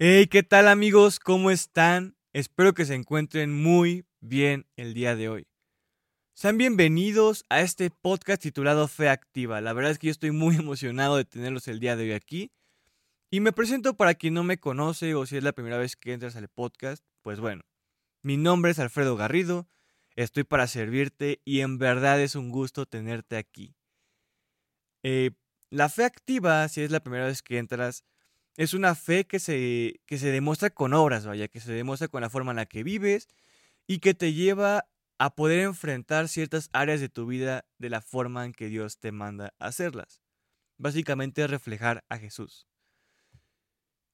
Hey, 0.00 0.28
¿qué 0.28 0.44
tal 0.44 0.68
amigos? 0.68 1.18
¿Cómo 1.18 1.50
están? 1.50 2.16
Espero 2.32 2.72
que 2.72 2.84
se 2.84 2.94
encuentren 2.94 3.52
muy 3.52 4.06
bien 4.20 4.68
el 4.76 4.94
día 4.94 5.16
de 5.16 5.28
hoy. 5.28 5.48
Sean 6.34 6.56
bienvenidos 6.56 7.44
a 7.48 7.62
este 7.62 7.90
podcast 7.90 8.40
titulado 8.40 8.86
Fe 8.86 9.08
Activa. 9.08 9.60
La 9.60 9.72
verdad 9.72 9.90
es 9.90 9.98
que 9.98 10.06
yo 10.06 10.12
estoy 10.12 10.30
muy 10.30 10.54
emocionado 10.56 11.16
de 11.16 11.24
tenerlos 11.24 11.66
el 11.66 11.80
día 11.80 11.96
de 11.96 12.04
hoy 12.04 12.12
aquí. 12.12 12.52
Y 13.28 13.40
me 13.40 13.50
presento 13.50 13.96
para 13.96 14.14
quien 14.14 14.34
no 14.34 14.44
me 14.44 14.60
conoce 14.60 15.16
o 15.16 15.26
si 15.26 15.36
es 15.36 15.42
la 15.42 15.50
primera 15.50 15.78
vez 15.78 15.96
que 15.96 16.12
entras 16.12 16.36
al 16.36 16.46
podcast, 16.46 17.04
pues 17.22 17.40
bueno, 17.40 17.64
mi 18.22 18.36
nombre 18.36 18.70
es 18.70 18.78
Alfredo 18.78 19.16
Garrido, 19.16 19.68
estoy 20.14 20.44
para 20.44 20.68
servirte 20.68 21.42
y 21.44 21.62
en 21.62 21.76
verdad 21.76 22.20
es 22.20 22.36
un 22.36 22.50
gusto 22.50 22.86
tenerte 22.86 23.36
aquí. 23.36 23.74
Eh, 25.02 25.32
la 25.70 25.88
fe 25.88 26.04
activa, 26.04 26.68
si 26.68 26.82
es 26.82 26.92
la 26.92 27.00
primera 27.00 27.26
vez 27.26 27.42
que 27.42 27.58
entras, 27.58 28.04
es 28.58 28.74
una 28.74 28.96
fe 28.96 29.24
que 29.24 29.38
se, 29.38 30.00
que 30.04 30.18
se 30.18 30.32
demuestra 30.32 30.70
con 30.70 30.92
obras, 30.92 31.24
vaya, 31.24 31.46
que 31.46 31.60
se 31.60 31.72
demuestra 31.72 32.08
con 32.08 32.22
la 32.22 32.28
forma 32.28 32.50
en 32.50 32.56
la 32.56 32.66
que 32.66 32.82
vives 32.82 33.28
y 33.86 34.00
que 34.00 34.14
te 34.14 34.32
lleva 34.32 34.88
a 35.18 35.36
poder 35.36 35.60
enfrentar 35.60 36.28
ciertas 36.28 36.68
áreas 36.72 37.00
de 37.00 37.08
tu 37.08 37.26
vida 37.26 37.66
de 37.78 37.88
la 37.88 38.00
forma 38.00 38.44
en 38.44 38.52
que 38.52 38.66
Dios 38.66 38.98
te 38.98 39.12
manda 39.12 39.54
hacerlas. 39.60 40.20
Básicamente 40.76 41.46
reflejar 41.46 42.04
a 42.08 42.18
Jesús. 42.18 42.66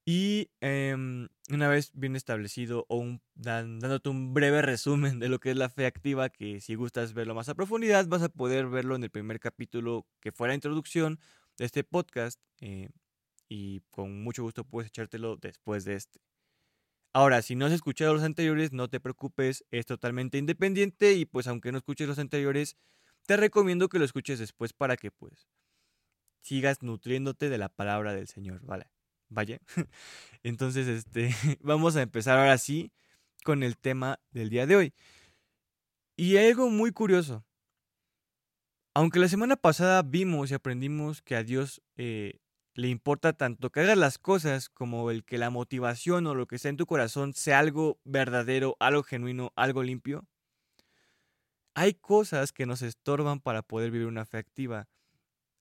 Y 0.04 0.50
em, 0.60 1.28
una 1.48 1.68
vez 1.68 1.90
bien 1.94 2.14
establecido 2.14 2.84
o 2.90 2.98
un, 2.98 3.22
dándote 3.34 4.10
un 4.10 4.34
breve 4.34 4.60
resumen 4.60 5.20
de 5.20 5.30
lo 5.30 5.40
que 5.40 5.52
es 5.52 5.56
la 5.56 5.70
fe 5.70 5.86
activa, 5.86 6.28
que 6.28 6.60
si 6.60 6.74
gustas 6.74 7.14
verlo 7.14 7.34
más 7.34 7.48
a 7.48 7.54
profundidad, 7.54 8.06
vas 8.08 8.20
a 8.20 8.28
poder 8.28 8.66
verlo 8.66 8.94
en 8.94 9.04
el 9.04 9.10
primer 9.10 9.40
capítulo 9.40 10.06
que 10.20 10.32
fue 10.32 10.48
la 10.48 10.54
introducción 10.54 11.18
de 11.56 11.64
este 11.64 11.82
podcast. 11.82 12.38
Eh, 12.60 12.90
y 13.48 13.80
con 13.90 14.22
mucho 14.22 14.42
gusto 14.42 14.64
puedes 14.64 14.88
echártelo 14.88 15.36
después 15.36 15.84
de 15.84 15.94
este. 15.94 16.20
Ahora, 17.12 17.42
si 17.42 17.54
no 17.54 17.66
has 17.66 17.72
escuchado 17.72 18.12
los 18.12 18.24
anteriores, 18.24 18.72
no 18.72 18.88
te 18.88 18.98
preocupes, 18.98 19.64
es 19.70 19.86
totalmente 19.86 20.36
independiente 20.36 21.12
y 21.14 21.26
pues 21.26 21.46
aunque 21.46 21.70
no 21.70 21.78
escuches 21.78 22.08
los 22.08 22.18
anteriores, 22.18 22.76
te 23.26 23.36
recomiendo 23.36 23.88
que 23.88 23.98
lo 23.98 24.04
escuches 24.04 24.38
después 24.38 24.72
para 24.72 24.96
que 24.96 25.10
pues 25.10 25.48
sigas 26.40 26.82
nutriéndote 26.82 27.48
de 27.48 27.58
la 27.58 27.68
palabra 27.68 28.14
del 28.14 28.28
Señor, 28.28 28.60
¿vale? 28.64 28.90
Vaya. 29.28 29.60
Entonces, 30.42 30.86
este, 30.88 31.30
vamos 31.60 31.96
a 31.96 32.02
empezar 32.02 32.38
ahora 32.38 32.58
sí 32.58 32.92
con 33.44 33.62
el 33.62 33.78
tema 33.78 34.20
del 34.30 34.50
día 34.50 34.66
de 34.66 34.76
hoy. 34.76 34.94
Y 36.16 36.36
algo 36.36 36.68
muy 36.68 36.92
curioso. 36.92 37.44
Aunque 38.94 39.18
la 39.18 39.28
semana 39.28 39.56
pasada 39.56 40.02
vimos 40.02 40.50
y 40.50 40.54
aprendimos 40.54 41.20
que 41.22 41.34
a 41.34 41.42
Dios 41.42 41.82
eh, 41.96 42.40
le 42.74 42.88
importa 42.88 43.32
tanto 43.32 43.70
que 43.70 43.80
hagas 43.80 43.96
las 43.96 44.18
cosas 44.18 44.68
como 44.68 45.10
el 45.10 45.24
que 45.24 45.38
la 45.38 45.50
motivación 45.50 46.26
o 46.26 46.34
lo 46.34 46.46
que 46.46 46.58
sea 46.58 46.70
en 46.70 46.76
tu 46.76 46.86
corazón 46.86 47.32
sea 47.32 47.60
algo 47.60 48.00
verdadero, 48.04 48.76
algo 48.80 49.04
genuino, 49.04 49.52
algo 49.54 49.82
limpio. 49.82 50.26
Hay 51.74 51.94
cosas 51.94 52.52
que 52.52 52.66
nos 52.66 52.82
estorban 52.82 53.40
para 53.40 53.62
poder 53.62 53.90
vivir 53.90 54.06
una 54.06 54.26
fe 54.26 54.38
activa, 54.38 54.88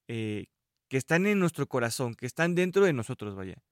eh, 0.08 0.46
que 0.88 0.96
están 0.96 1.26
en 1.26 1.38
nuestro 1.38 1.68
corazón, 1.68 2.14
que 2.14 2.26
están 2.26 2.54
dentro 2.54 2.84
de 2.84 2.92
nosotros, 2.92 3.34
vaya. 3.36 3.62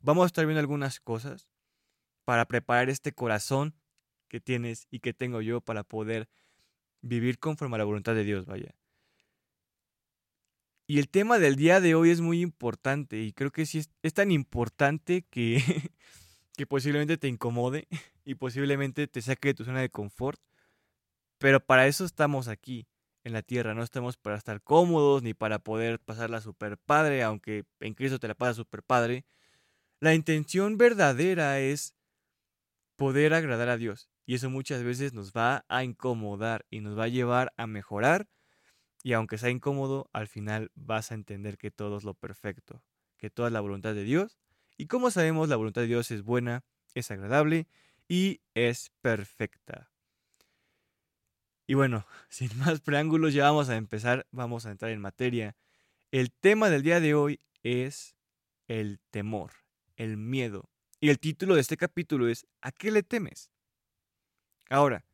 Vamos 0.00 0.24
a 0.24 0.26
estar 0.26 0.44
viendo 0.46 0.60
algunas 0.60 1.00
cosas 1.00 1.48
para 2.24 2.46
preparar 2.46 2.88
este 2.90 3.12
corazón 3.12 3.74
que 4.28 4.40
tienes 4.40 4.86
y 4.90 5.00
que 5.00 5.12
tengo 5.12 5.40
yo 5.40 5.60
para 5.60 5.82
poder 5.82 6.28
vivir 7.02 7.38
conforme 7.38 7.76
a 7.76 7.78
la 7.78 7.84
voluntad 7.84 8.14
de 8.14 8.24
Dios, 8.24 8.46
vaya. 8.46 8.74
Y 10.90 10.98
el 10.98 11.08
tema 11.08 11.38
del 11.38 11.54
día 11.54 11.80
de 11.80 11.94
hoy 11.94 12.10
es 12.10 12.20
muy 12.20 12.40
importante 12.40 13.20
y 13.20 13.32
creo 13.32 13.52
que 13.52 13.64
sí 13.64 13.80
es, 14.02 14.12
tan 14.12 14.32
importante 14.32 15.24
que, 15.30 15.62
que 16.56 16.66
posiblemente 16.66 17.16
te 17.16 17.28
incomode 17.28 17.86
y 18.24 18.34
posiblemente 18.34 19.06
te 19.06 19.22
saque 19.22 19.50
de 19.50 19.54
tu 19.54 19.64
zona 19.64 19.82
de 19.82 19.88
confort. 19.88 20.40
Pero 21.38 21.64
para 21.64 21.86
eso 21.86 22.04
estamos 22.04 22.48
aquí 22.48 22.88
en 23.22 23.34
la 23.34 23.42
tierra, 23.42 23.72
no 23.72 23.84
estamos 23.84 24.16
para 24.16 24.36
estar 24.36 24.62
cómodos 24.62 25.22
ni 25.22 25.32
para 25.32 25.60
poder 25.60 26.00
pasarla 26.00 26.40
super 26.40 26.76
padre, 26.76 27.22
aunque 27.22 27.66
en 27.78 27.94
Cristo 27.94 28.18
te 28.18 28.26
la 28.26 28.34
pasa 28.34 28.54
super 28.54 28.82
padre. 28.82 29.24
La 30.00 30.12
intención 30.12 30.76
verdadera 30.76 31.60
es 31.60 31.94
poder 32.96 33.32
agradar 33.32 33.68
a 33.68 33.76
Dios 33.76 34.10
y 34.26 34.34
eso 34.34 34.50
muchas 34.50 34.82
veces 34.82 35.12
nos 35.12 35.30
va 35.32 35.64
a 35.68 35.84
incomodar 35.84 36.66
y 36.68 36.80
nos 36.80 36.98
va 36.98 37.04
a 37.04 37.08
llevar 37.08 37.52
a 37.56 37.68
mejorar 37.68 38.26
y 39.02 39.14
aunque 39.14 39.38
sea 39.38 39.50
incómodo, 39.50 40.10
al 40.12 40.28
final 40.28 40.70
vas 40.74 41.10
a 41.10 41.14
entender 41.14 41.56
que 41.56 41.70
todo 41.70 41.96
es 41.96 42.04
lo 42.04 42.14
perfecto, 42.14 42.82
que 43.16 43.30
toda 43.30 43.48
es 43.48 43.52
la 43.52 43.60
voluntad 43.60 43.94
de 43.94 44.04
Dios. 44.04 44.38
Y 44.76 44.86
como 44.86 45.10
sabemos, 45.10 45.48
la 45.48 45.56
voluntad 45.56 45.82
de 45.82 45.88
Dios 45.88 46.10
es 46.10 46.22
buena, 46.22 46.64
es 46.94 47.10
agradable 47.10 47.66
y 48.08 48.40
es 48.54 48.90
perfecta. 49.00 49.90
Y 51.66 51.74
bueno, 51.74 52.06
sin 52.28 52.56
más 52.58 52.80
preámbulos, 52.80 53.32
ya 53.32 53.44
vamos 53.44 53.68
a 53.68 53.76
empezar, 53.76 54.26
vamos 54.32 54.66
a 54.66 54.70
entrar 54.70 54.90
en 54.90 55.00
materia. 55.00 55.56
El 56.10 56.32
tema 56.32 56.68
del 56.68 56.82
día 56.82 57.00
de 57.00 57.14
hoy 57.14 57.40
es 57.62 58.16
el 58.68 59.00
temor, 59.10 59.52
el 59.96 60.16
miedo. 60.16 60.68
Y 61.00 61.08
el 61.08 61.18
título 61.18 61.54
de 61.54 61.62
este 61.62 61.76
capítulo 61.76 62.28
es 62.28 62.46
¿A 62.60 62.72
qué 62.72 62.90
le 62.90 63.02
temes? 63.02 63.50
Ahora, 64.68 65.04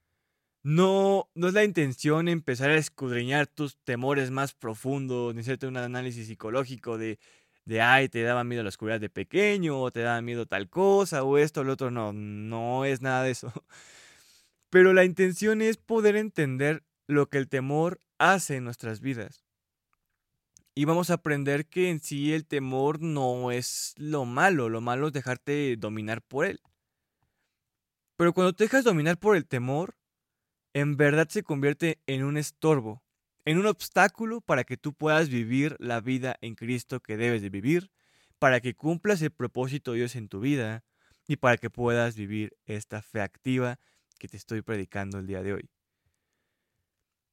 no, 0.67 1.31
no 1.37 1.47
es 1.47 1.55
la 1.55 1.63
intención 1.63 2.27
empezar 2.27 2.71
a 2.71 2.77
escudriñar 2.77 3.47
tus 3.47 3.77
temores 3.85 4.33
más 4.33 4.53
profundos, 4.53 5.33
ni 5.33 5.43
hacerte 5.43 5.69
un 5.69 5.77
análisis 5.77 6.27
psicológico 6.27 6.99
de, 6.99 7.21
de, 7.67 7.81
ay, 7.81 8.09
te 8.09 8.21
daba 8.23 8.43
miedo 8.43 8.65
la 8.65 8.71
oscuridad 8.71 8.99
de 8.99 9.09
pequeño, 9.09 9.81
o 9.81 9.93
te 9.93 10.01
daba 10.01 10.21
miedo 10.23 10.45
tal 10.47 10.69
cosa, 10.69 11.23
o 11.23 11.39
esto, 11.39 11.61
o 11.61 11.65
lo 11.65 11.75
otro. 11.75 11.93
No, 11.93 12.13
no 12.13 12.85
es 12.85 13.01
nada 13.01 13.23
de 13.23 13.31
eso. 13.31 13.53
Pero 14.71 14.93
la 14.93 15.05
intención 15.05 15.63
es 15.63 15.77
poder 15.77 16.17
entender 16.17 16.83
lo 17.07 17.29
que 17.29 17.39
el 17.39 17.49
temor 17.49 18.01
hace 18.19 18.57
en 18.57 18.65
nuestras 18.65 18.99
vidas. 18.99 19.45
Y 20.75 20.85
vamos 20.85 21.11
a 21.11 21.15
aprender 21.15 21.67
que 21.67 21.91
en 21.91 22.01
sí 22.01 22.33
el 22.33 22.45
temor 22.45 23.01
no 23.01 23.53
es 23.53 23.95
lo 23.99 24.25
malo, 24.25 24.69
lo 24.69 24.81
malo 24.81 25.07
es 25.07 25.13
dejarte 25.13 25.77
dominar 25.77 26.23
por 26.23 26.45
él. 26.45 26.61
Pero 28.17 28.33
cuando 28.33 28.53
te 28.53 28.65
dejas 28.65 28.83
dominar 28.83 29.17
por 29.17 29.37
el 29.37 29.47
temor, 29.47 29.95
en 30.77 30.99
verdad 30.99 31.27
se 31.31 31.43
convierte 31.43 32.03
en 32.07 32.23
un 32.23 32.37
estorbo, 32.37 33.03
en 33.47 33.57
un 33.57 33.65
obstáculo 33.65 34.43
para 34.43 34.65
que 34.65 34.77
tú 34.77 34.93
puedas 34.93 35.31
vivir 35.31 35.75
la 35.79 36.03
vida 36.03 36.37
en 36.43 36.55
Cristo 36.55 37.01
que 37.01 37.17
debes 37.17 37.41
de 37.41 37.49
vivir, 37.49 37.91
para 38.39 38.61
que 38.61 38.75
cumplas 38.75 39.23
el 39.23 39.31
propósito 39.31 39.93
de 39.93 40.01
Dios 40.01 40.17
en 40.17 40.29
tu 40.29 40.39
vida 40.41 40.85
y 41.27 41.37
para 41.37 41.57
que 41.57 41.71
puedas 41.71 42.15
vivir 42.15 42.59
esta 42.67 43.01
fe 43.01 43.23
activa 43.23 43.81
que 44.19 44.29
te 44.29 44.37
estoy 44.37 44.61
predicando 44.61 45.19
el 45.19 45.27
día 45.27 45.43
de 45.43 45.55
hoy. 45.55 45.71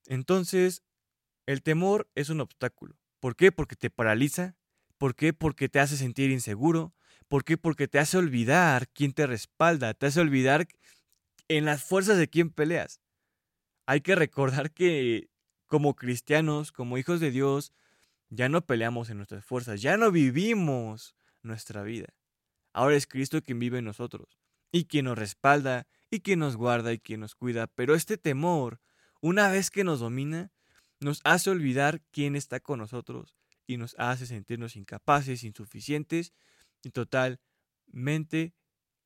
Entonces, 0.06 0.82
el 1.46 1.64
temor 1.64 2.10
es 2.16 2.30
un 2.30 2.40
obstáculo. 2.40 2.96
¿Por 3.20 3.36
qué? 3.36 3.52
Porque 3.52 3.76
te 3.76 3.90
paraliza. 3.90 4.56
¿Por 4.98 5.16
qué? 5.16 5.34
Porque 5.34 5.68
te 5.68 5.82
hace 5.82 5.98
sentir 5.98 6.32
inseguro. 6.32 6.94
¿Por 7.28 7.44
qué? 7.44 7.58
Porque 7.58 7.90
te 7.90 8.00
hace 8.00 8.18
olvidar 8.18 8.88
quién 8.88 9.12
te 9.12 9.28
respalda. 9.28 9.94
Te 9.94 10.06
hace 10.06 10.22
olvidar 10.22 10.66
en 11.50 11.66
las 11.66 11.84
fuerzas 11.84 12.18
de 12.18 12.30
quién 12.30 12.50
peleas 12.50 13.02
hay 13.86 14.02
que 14.02 14.16
recordar 14.16 14.72
que 14.72 15.30
como 15.68 15.96
cristianos, 15.96 16.72
como 16.72 16.98
hijos 16.98 17.20
de 17.20 17.32
Dios, 17.32 17.74
ya 18.30 18.50
no 18.50 18.66
peleamos 18.66 19.10
en 19.10 19.18
nuestras 19.18 19.46
fuerzas, 19.46 19.82
ya 19.82 19.98
no 19.98 20.12
vivimos 20.12 21.16
nuestra 21.42 21.84
vida. 21.84 22.14
Ahora 22.74 22.96
es 22.96 23.08
Cristo 23.08 23.42
quien 23.42 23.60
vive 23.60 23.80
en 23.80 23.86
nosotros, 23.86 24.40
y 24.72 24.86
quien 24.86 25.06
nos 25.06 25.18
respalda, 25.18 25.88
y 26.10 26.22
quien 26.22 26.40
nos 26.40 26.58
guarda, 26.58 26.94
y 26.94 27.00
quien 27.00 27.20
nos 27.20 27.36
cuida. 27.36 27.68
Pero 27.68 27.96
este 27.96 28.18
temor, 28.18 28.80
una 29.22 29.50
vez 29.50 29.70
que 29.70 29.84
nos 29.84 30.00
domina, 30.00 30.52
nos 31.00 31.22
hace 31.24 31.50
olvidar 31.50 32.02
quién 32.12 32.36
está 32.36 32.60
con 32.60 32.80
nosotros 32.80 33.36
y 33.68 33.78
nos 33.78 33.96
hace 33.98 34.26
sentirnos 34.26 34.76
incapaces, 34.76 35.44
insuficientes, 35.44 36.34
y 36.84 36.90
totalmente 36.90 38.54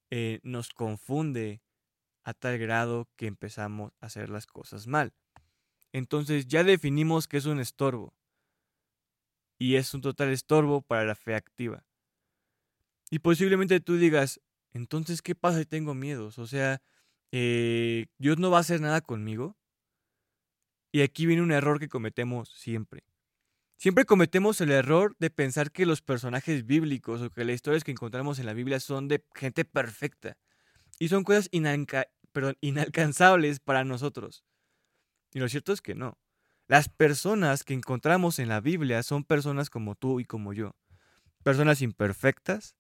eh, 0.09 0.39
nos 0.43 0.69
confunde 0.69 1.61
a 2.27 2.33
tal 2.33 2.57
grado 2.57 3.07
que 3.15 3.25
empezamos 3.25 3.93
a 4.01 4.07
hacer 4.07 4.29
las 4.29 4.47
cosas 4.47 4.85
mal. 4.85 5.13
Entonces 5.93 6.45
ya 6.45 6.65
definimos 6.65 7.25
que 7.25 7.37
es 7.37 7.45
un 7.45 7.61
estorbo. 7.61 8.13
Y 9.57 9.75
es 9.75 9.93
un 9.93 10.01
total 10.01 10.29
estorbo 10.31 10.81
para 10.81 11.05
la 11.05 11.15
fe 11.15 11.35
activa. 11.35 11.85
Y 13.09 13.19
posiblemente 13.19 13.79
tú 13.79 13.95
digas, 13.95 14.41
entonces, 14.73 15.21
¿qué 15.21 15.35
pasa 15.35 15.59
si 15.59 15.65
tengo 15.65 15.93
miedos? 15.93 16.37
O 16.37 16.47
sea, 16.47 16.81
eh, 17.31 18.07
¿Dios 18.17 18.37
no 18.37 18.51
va 18.51 18.57
a 18.57 18.61
hacer 18.61 18.81
nada 18.81 18.99
conmigo? 18.99 19.55
Y 20.91 21.03
aquí 21.03 21.25
viene 21.25 21.41
un 21.41 21.53
error 21.53 21.79
que 21.79 21.87
cometemos 21.87 22.49
siempre. 22.49 23.05
Siempre 23.77 24.03
cometemos 24.03 24.59
el 24.59 24.71
error 24.71 25.15
de 25.17 25.29
pensar 25.29 25.71
que 25.71 25.85
los 25.85 26.01
personajes 26.01 26.65
bíblicos 26.65 27.21
o 27.21 27.29
que 27.29 27.45
las 27.45 27.55
historias 27.55 27.85
que 27.85 27.91
encontramos 27.91 28.37
en 28.39 28.47
la 28.47 28.53
Biblia 28.53 28.81
son 28.81 29.07
de 29.07 29.23
gente 29.33 29.63
perfecta. 29.63 30.37
Y 30.99 31.09
son 31.09 31.23
cosas 31.23 31.47
perdón, 32.37 32.55
inalcanzables 32.61 33.59
para 33.59 33.83
nosotros. 33.83 34.45
Y 35.33 35.39
lo 35.39 35.49
cierto 35.49 35.73
es 35.73 35.81
que 35.81 35.95
no. 35.95 36.19
Las 36.67 36.87
personas 36.87 37.63
que 37.63 37.73
encontramos 37.73 38.37
en 38.37 38.47
la 38.47 38.61
Biblia 38.61 39.01
son 39.01 39.23
personas 39.23 39.71
como 39.71 39.95
tú 39.95 40.19
y 40.19 40.25
como 40.25 40.53
yo. 40.53 40.75
Personas 41.43 41.81
imperfectas, 41.81 42.75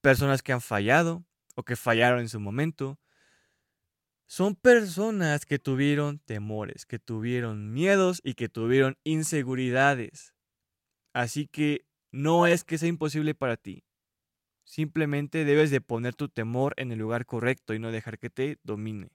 personas 0.00 0.42
que 0.42 0.54
han 0.54 0.62
fallado 0.62 1.26
o 1.56 1.62
que 1.62 1.76
fallaron 1.76 2.20
en 2.20 2.30
su 2.30 2.40
momento. 2.40 2.98
Son 4.26 4.54
personas 4.54 5.44
que 5.44 5.58
tuvieron 5.58 6.18
temores, 6.20 6.86
que 6.86 6.98
tuvieron 6.98 7.70
miedos 7.70 8.22
y 8.24 8.32
que 8.32 8.48
tuvieron 8.48 8.96
inseguridades. 9.04 10.32
Así 11.12 11.48
que 11.48 11.84
no 12.12 12.46
es 12.46 12.64
que 12.64 12.78
sea 12.78 12.88
imposible 12.88 13.34
para 13.34 13.58
ti. 13.58 13.84
Simplemente 14.64 15.44
debes 15.44 15.70
de 15.70 15.80
poner 15.80 16.14
tu 16.14 16.28
temor 16.28 16.74
en 16.76 16.92
el 16.92 16.98
lugar 16.98 17.26
correcto 17.26 17.74
y 17.74 17.78
no 17.78 17.90
dejar 17.90 18.18
que 18.18 18.30
te 18.30 18.58
domine. 18.62 19.10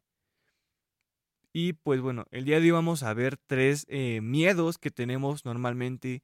Y 1.54 1.74
pues 1.74 2.02
bueno, 2.02 2.26
el 2.32 2.46
día 2.46 2.60
de 2.60 2.66
hoy 2.66 2.72
vamos 2.72 3.04
a 3.04 3.14
ver 3.14 3.38
tres 3.38 3.86
eh, 3.90 4.22
miedos 4.22 4.78
que 4.78 4.92
tenemos 4.92 5.46
normalmente, 5.46 6.22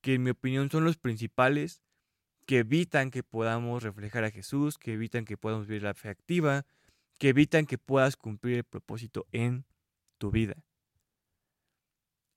que 0.00 0.14
en 0.14 0.22
mi 0.24 0.30
opinión 0.30 0.70
son 0.70 0.84
los 0.84 0.98
principales, 0.98 1.82
que 2.44 2.58
evitan 2.58 3.10
que 3.10 3.22
podamos 3.22 3.82
reflejar 3.82 4.24
a 4.24 4.30
Jesús, 4.30 4.78
que 4.78 4.92
evitan 4.92 5.24
que 5.24 5.36
podamos 5.36 5.66
vivir 5.66 5.82
la 5.82 5.94
fe 5.94 6.08
activa, 6.08 6.66
que 7.18 7.30
evitan 7.30 7.66
que 7.66 7.78
puedas 7.78 8.16
cumplir 8.16 8.58
el 8.58 8.64
propósito 8.64 9.26
en 9.32 9.64
tu 10.18 10.30
vida. 10.30 10.56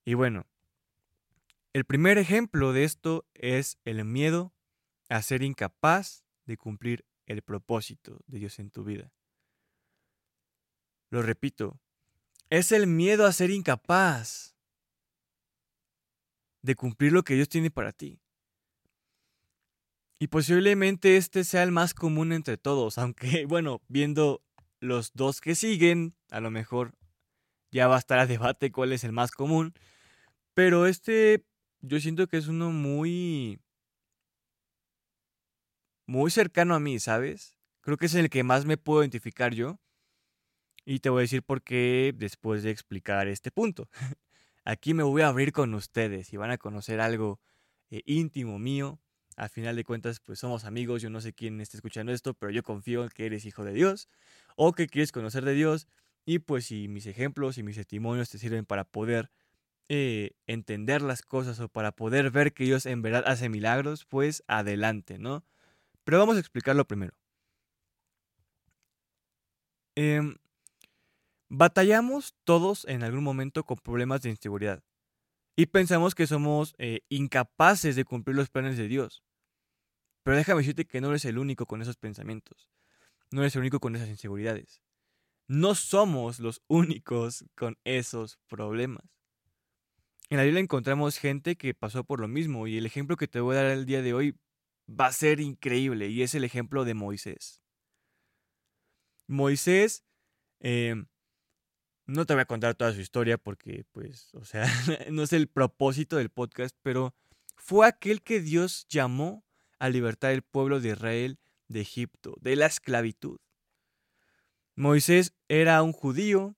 Y 0.06 0.14
bueno, 0.14 0.46
el 1.74 1.86
primer 1.86 2.18
ejemplo 2.18 2.74
de 2.74 2.84
esto 2.84 3.26
es 3.34 3.78
el 3.86 4.04
miedo 4.04 4.54
a 5.12 5.22
ser 5.22 5.44
incapaz 5.44 6.24
de 6.46 6.58
cumplir 6.58 7.06
el 7.26 7.42
propósito 7.42 8.20
de 8.28 8.40
Dios 8.40 8.60
en 8.60 8.72
tu 8.72 8.84
vida. 8.84 9.12
Lo 11.10 11.22
repito, 11.22 11.80
es 12.50 12.72
el 12.72 12.88
miedo 12.88 13.26
a 13.26 13.34
ser 13.34 13.50
incapaz 13.50 14.56
de 16.62 16.76
cumplir 16.76 17.12
lo 17.12 17.24
que 17.24 17.36
Dios 17.36 17.50
tiene 17.50 17.72
para 17.72 17.92
ti. 17.92 18.22
Y 20.20 20.28
posiblemente 20.28 21.18
este 21.18 21.44
sea 21.44 21.64
el 21.64 21.72
más 21.72 21.94
común 21.94 22.32
entre 22.32 22.58
todos, 22.58 22.98
aunque 23.00 23.46
bueno, 23.46 23.82
viendo 23.88 24.42
los 24.80 25.12
dos 25.14 25.42
que 25.42 25.56
siguen, 25.56 26.16
a 26.30 26.40
lo 26.40 26.52
mejor 26.52 26.94
ya 27.72 27.88
va 27.88 27.96
a 27.96 28.00
estar 28.00 28.20
a 28.20 28.28
debate 28.28 28.72
cuál 28.72 28.94
es 28.94 29.04
el 29.04 29.12
más 29.12 29.32
común. 29.32 29.74
Pero 30.54 30.86
este 30.86 31.46
yo 31.82 32.00
siento 32.00 32.28
que 32.28 32.38
es 32.38 32.48
uno 32.48 32.72
muy... 32.72 33.60
muy 36.12 36.30
cercano 36.30 36.76
a 36.76 36.80
mí, 36.80 37.00
¿sabes? 37.00 37.56
Creo 37.80 37.96
que 37.96 38.08
es 38.08 38.16
el 38.16 38.30
que 38.30 38.44
más 38.44 38.66
me 38.66 38.78
puedo 38.78 39.02
identificar 39.02 39.54
yo. 39.54 39.80
Y 40.84 41.00
te 41.00 41.10
voy 41.10 41.22
a 41.22 41.22
decir 41.22 41.42
por 41.42 41.64
qué 41.64 42.14
después 42.14 42.64
de 42.64 42.72
explicar 42.72 43.28
este 43.30 43.50
punto. 43.50 43.88
Aquí 44.66 44.94
me 44.94 45.04
voy 45.04 45.22
a 45.22 45.30
abrir 45.30 45.54
con 45.54 45.74
ustedes 45.74 46.34
y 46.34 46.38
van 46.38 46.52
a 46.52 46.58
conocer 46.58 47.00
algo 47.00 47.40
eh, 47.90 48.02
íntimo 48.06 48.60
mío. 48.60 49.00
A 49.38 49.48
final 49.48 49.78
de 49.78 49.86
cuentas, 49.86 50.20
pues 50.20 50.40
somos 50.40 50.66
amigos. 50.66 51.02
Yo 51.02 51.10
no 51.10 51.22
sé 51.22 51.32
quién 51.32 51.62
está 51.62 51.78
escuchando 51.78 52.12
esto, 52.12 52.34
pero 52.34 52.52
yo 52.52 52.62
confío 52.62 53.04
en 53.04 53.10
que 53.10 53.26
eres 53.26 53.46
hijo 53.46 53.64
de 53.64 53.72
Dios 53.72 54.10
o 54.58 54.74
que 54.74 54.88
quieres 54.88 55.14
conocer 55.14 55.46
de 55.46 55.54
Dios. 55.54 55.88
Y 56.26 56.40
pues 56.40 56.66
si 56.66 56.90
mis 56.90 57.06
ejemplos 57.06 57.58
y 57.58 57.64
mis 57.64 57.78
testimonios 57.78 58.30
te 58.30 58.38
sirven 58.38 58.66
para 58.66 58.84
poder 58.84 59.32
eh, 59.88 60.32
entender 60.46 61.02
las 61.02 61.22
cosas 61.22 61.62
o 61.62 61.70
para 61.70 61.94
poder 61.94 62.32
ver 62.32 62.54
que 62.54 62.66
Dios 62.66 62.86
en 62.86 63.02
verdad 63.02 63.24
hace 63.28 63.48
milagros, 63.48 64.06
pues 64.06 64.44
adelante, 64.48 65.18
¿no? 65.18 65.46
Pero 66.04 66.20
vamos 66.20 66.38
a 66.38 66.40
explicarlo 66.40 66.86
primero. 66.86 67.14
Em, 69.96 70.36
batallamos 71.50 72.34
todos 72.44 72.86
en 72.86 73.04
algún 73.04 73.24
momento 73.24 73.66
con 73.66 73.78
problemas 73.78 74.22
de 74.22 74.30
inseguridad 74.30 74.84
y 75.56 75.66
pensamos 75.68 76.16
que 76.16 76.28
somos 76.28 76.74
eh, 76.78 77.02
incapaces 77.10 77.96
de 77.96 78.06
cumplir 78.06 78.36
los 78.36 78.50
planes 78.50 78.78
de 78.78 78.88
Dios. 78.88 79.24
Pero 80.24 80.38
déjame 80.38 80.62
decirte 80.62 80.86
que 80.86 81.02
no 81.02 81.10
eres 81.10 81.26
el 81.26 81.38
único 81.38 81.66
con 81.66 81.82
esos 81.82 81.98
pensamientos, 81.98 82.70
no 83.32 83.42
eres 83.42 83.56
el 83.56 83.62
único 83.62 83.80
con 83.80 83.96
esas 83.96 84.10
inseguridades. 84.10 84.82
No 85.48 85.76
somos 85.76 86.40
los 86.40 86.62
únicos 86.68 87.44
con 87.56 87.78
esos 87.84 88.40
problemas. 88.48 89.04
En 90.30 90.38
la 90.38 90.44
Biblia 90.44 90.62
encontramos 90.62 91.18
gente 91.18 91.58
que 91.58 91.74
pasó 91.74 92.06
por 92.06 92.22
lo 92.22 92.30
mismo 92.30 92.68
y 92.68 92.78
el 92.78 92.86
ejemplo 92.86 93.18
que 93.18 93.28
te 93.28 93.42
voy 93.42 93.58
a 93.58 93.64
dar 93.64 93.72
el 93.72 93.86
día 93.86 94.02
de 94.02 94.14
hoy 94.14 94.40
va 95.00 95.08
a 95.08 95.14
ser 95.14 95.40
increíble 95.40 96.10
y 96.10 96.22
es 96.22 96.36
el 96.36 96.44
ejemplo 96.44 96.86
de 96.86 96.94
Moisés. 96.94 97.62
Moisés, 99.28 100.04
em, 100.60 101.08
no 102.06 102.26
te 102.26 102.34
voy 102.34 102.42
a 102.42 102.46
contar 102.46 102.76
toda 102.76 102.94
su 102.94 103.00
historia 103.00 103.38
porque, 103.38 103.86
pues, 103.92 104.34
o 104.34 104.44
sea, 104.44 104.66
no 105.12 105.24
es 105.24 105.34
el 105.34 105.48
propósito 105.48 106.18
del 106.18 106.30
podcast, 106.30 106.76
pero 106.82 107.16
fue 107.56 107.88
aquel 107.88 108.22
que 108.22 108.42
Dios 108.42 108.86
llamó 108.90 109.46
a 109.80 109.90
libertar 109.90 110.32
el 110.32 110.42
pueblo 110.42 110.80
de 110.80 110.90
Israel 110.90 111.40
de 111.68 111.82
Egipto, 111.82 112.36
de 112.42 112.56
la 112.56 112.66
esclavitud. 112.66 113.40
Moisés 114.76 115.34
era 115.48 115.82
un 115.84 115.94
judío 115.94 116.56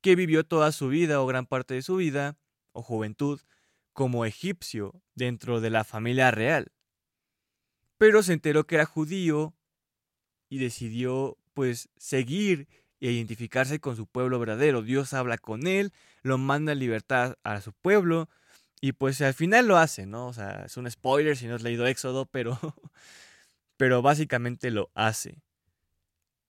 que 0.00 0.16
vivió 0.16 0.44
toda 0.44 0.72
su 0.72 0.88
vida 0.88 1.20
o 1.20 1.26
gran 1.26 1.46
parte 1.46 1.74
de 1.74 1.82
su 1.82 1.96
vida 1.96 2.38
o 2.72 2.82
juventud 2.82 3.40
como 3.92 4.24
egipcio 4.24 5.02
dentro 5.14 5.60
de 5.60 5.70
la 5.70 5.84
familia 5.84 6.30
real. 6.30 6.72
Pero 7.98 8.22
se 8.22 8.32
enteró 8.32 8.66
que 8.66 8.76
era 8.76 8.84
judío 8.84 9.54
y 10.48 10.58
decidió 10.58 11.38
pues 11.54 11.88
seguir 11.96 12.68
e 13.00 13.10
identificarse 13.12 13.80
con 13.80 13.96
su 13.96 14.06
pueblo 14.06 14.38
verdadero. 14.38 14.82
Dios 14.82 15.12
habla 15.14 15.38
con 15.38 15.66
él, 15.66 15.92
lo 16.22 16.38
manda 16.38 16.72
en 16.72 16.78
libertad 16.78 17.36
a 17.44 17.60
su 17.60 17.72
pueblo 17.72 18.28
y 18.80 18.92
pues 18.92 19.20
al 19.22 19.34
final 19.34 19.66
lo 19.66 19.78
hace, 19.78 20.06
¿no? 20.06 20.28
O 20.28 20.32
sea, 20.32 20.64
es 20.66 20.76
un 20.76 20.90
spoiler 20.90 21.36
si 21.36 21.46
no 21.46 21.54
has 21.54 21.62
leído 21.62 21.86
Éxodo, 21.86 22.26
pero, 22.26 22.58
pero 23.76 24.02
básicamente 24.02 24.70
lo 24.70 24.90
hace. 24.94 25.42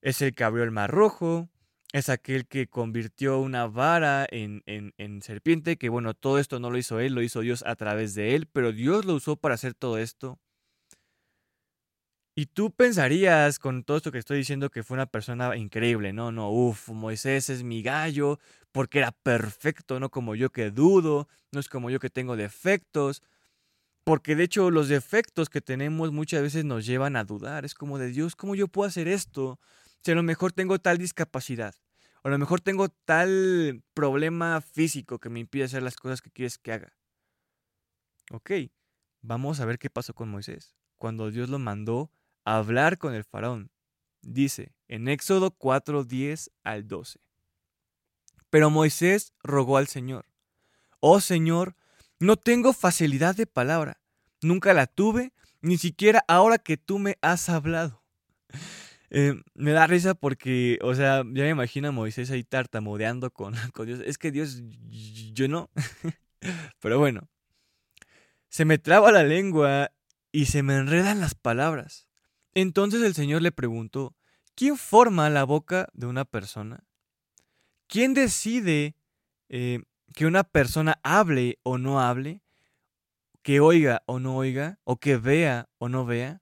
Es 0.01 0.21
el 0.21 0.35
que 0.35 0.43
abrió 0.43 0.63
el 0.63 0.71
mar 0.71 0.91
rojo, 0.91 1.49
es 1.93 2.09
aquel 2.09 2.47
que 2.47 2.67
convirtió 2.67 3.39
una 3.39 3.67
vara 3.67 4.27
en, 4.29 4.61
en, 4.65 5.21
serpiente, 5.21 5.77
que 5.77 5.89
bueno, 5.89 6.13
todo 6.13 6.37
esto 6.37 6.59
no 6.59 6.69
lo 6.69 6.77
hizo 6.77 6.99
él, 6.99 7.13
lo 7.13 7.21
hizo 7.21 7.41
Dios 7.41 7.63
a 7.65 7.75
través 7.75 8.13
de 8.13 8.35
él, 8.35 8.47
pero 8.47 8.71
Dios 8.71 9.05
lo 9.05 9.15
usó 9.15 9.37
para 9.37 9.55
hacer 9.55 9.73
todo 9.73 9.97
esto. 9.97 10.39
Y 12.39 12.45
tú 12.45 12.69
pensarías 12.69 13.57
con 13.57 13.83
todo 13.83 13.97
esto 13.97 14.11
que 14.11 14.19
estoy 14.19 14.37
diciendo 14.37 14.69
que 14.69 14.83
fue 14.83 14.93
una 14.93 15.07
persona 15.07 15.55
increíble, 15.57 16.13
no, 16.13 16.31
no, 16.31 16.51
uff, 16.51 16.89
Moisés 16.89 17.49
es 17.49 17.63
mi 17.63 17.81
gallo, 17.81 18.37
porque 18.71 18.99
era 18.99 19.11
perfecto, 19.11 19.99
no 19.99 20.11
como 20.11 20.35
yo 20.35 20.51
que 20.51 20.69
dudo, 20.69 21.27
no 21.51 21.59
es 21.59 21.67
como 21.67 21.89
yo 21.89 21.99
que 21.99 22.11
tengo 22.11 22.35
defectos, 22.35 23.23
porque 24.03 24.35
de 24.35 24.43
hecho 24.43 24.69
los 24.69 24.87
defectos 24.87 25.49
que 25.49 25.61
tenemos 25.61 26.11
muchas 26.11 26.43
veces 26.43 26.63
nos 26.63 26.85
llevan 26.85 27.15
a 27.15 27.23
dudar, 27.23 27.65
es 27.65 27.73
como 27.73 27.97
de 27.97 28.09
Dios, 28.09 28.35
¿cómo 28.35 28.53
yo 28.53 28.67
puedo 28.67 28.87
hacer 28.87 29.07
esto? 29.07 29.59
Si 30.03 30.11
a 30.11 30.15
lo 30.15 30.21
mejor 30.21 30.51
tengo 30.51 30.77
tal 30.77 30.99
discapacidad, 30.99 31.73
o 32.21 32.27
a 32.27 32.31
lo 32.31 32.37
mejor 32.37 32.61
tengo 32.61 32.89
tal 32.89 33.81
problema 33.95 34.61
físico 34.61 35.17
que 35.17 35.31
me 35.31 35.39
impide 35.39 35.63
hacer 35.63 35.81
las 35.81 35.95
cosas 35.95 36.21
que 36.21 36.29
quieres 36.29 36.59
que 36.59 36.71
haga. 36.71 36.93
Ok, 38.31 38.51
vamos 39.23 39.59
a 39.59 39.65
ver 39.65 39.79
qué 39.79 39.89
pasó 39.89 40.13
con 40.13 40.29
Moisés. 40.29 40.75
Cuando 40.97 41.31
Dios 41.31 41.49
lo 41.49 41.57
mandó 41.57 42.11
hablar 42.55 42.97
con 42.97 43.13
el 43.13 43.23
faraón, 43.23 43.71
dice 44.21 44.73
en 44.87 45.07
Éxodo 45.07 45.51
4, 45.51 46.03
10 46.03 46.51
al 46.63 46.87
12. 46.87 47.19
Pero 48.49 48.69
Moisés 48.69 49.33
rogó 49.43 49.77
al 49.77 49.87
Señor, 49.87 50.25
oh 50.99 51.19
Señor, 51.19 51.75
no 52.19 52.37
tengo 52.37 52.73
facilidad 52.73 53.35
de 53.35 53.45
palabra, 53.45 53.99
nunca 54.41 54.73
la 54.73 54.87
tuve, 54.87 55.33
ni 55.61 55.77
siquiera 55.77 56.23
ahora 56.27 56.57
que 56.57 56.77
tú 56.77 56.99
me 56.99 57.17
has 57.21 57.49
hablado. 57.49 58.03
Eh, 59.09 59.41
me 59.53 59.71
da 59.71 59.87
risa 59.87 60.15
porque, 60.15 60.79
o 60.81 60.93
sea, 60.93 61.19
ya 61.19 61.43
me 61.43 61.49
imagino 61.49 61.87
a 61.87 61.91
Moisés 61.93 62.29
ahí 62.29 62.43
tartamudeando 62.43 63.31
con, 63.31 63.55
con 63.73 63.85
Dios. 63.85 64.01
Es 64.05 64.17
que 64.17 64.31
Dios, 64.31 64.61
yo 65.31 65.47
no. 65.47 65.69
Pero 66.81 66.99
bueno, 66.99 67.29
se 68.49 68.65
me 68.65 68.77
traba 68.77 69.13
la 69.13 69.23
lengua 69.23 69.91
y 70.33 70.47
se 70.47 70.61
me 70.61 70.75
enredan 70.75 71.21
las 71.21 71.35
palabras. 71.35 72.06
Entonces 72.53 73.01
el 73.03 73.13
Señor 73.13 73.41
le 73.41 73.51
preguntó, 73.51 74.15
¿quién 74.55 74.77
forma 74.77 75.29
la 75.29 75.43
boca 75.43 75.89
de 75.93 76.07
una 76.07 76.25
persona? 76.25 76.83
¿Quién 77.87 78.13
decide 78.13 78.95
eh, 79.49 79.81
que 80.13 80.25
una 80.25 80.43
persona 80.43 80.99
hable 81.03 81.59
o 81.63 81.77
no 81.77 82.01
hable? 82.01 82.41
¿Que 83.41 83.59
oiga 83.59 84.03
o 84.05 84.19
no 84.19 84.35
oiga? 84.35 84.79
¿O 84.83 84.97
que 84.97 85.17
vea 85.17 85.69
o 85.77 85.89
no 85.89 86.05
vea? 86.05 86.41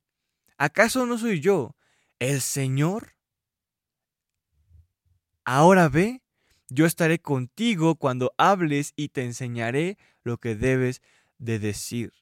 ¿Acaso 0.57 1.05
no 1.05 1.17
soy 1.17 1.39
yo? 1.41 1.75
el 2.19 2.41
Señor, 2.41 3.15
ahora 5.43 5.89
ve, 5.89 6.21
yo 6.69 6.85
estaré 6.85 7.19
contigo 7.19 7.95
cuando 7.95 8.33
hables 8.37 8.93
y 8.95 9.09
te 9.09 9.23
enseñaré 9.23 9.97
lo 10.23 10.37
que 10.37 10.55
debes 10.55 11.01
de 11.37 11.59
decir. 11.59 12.13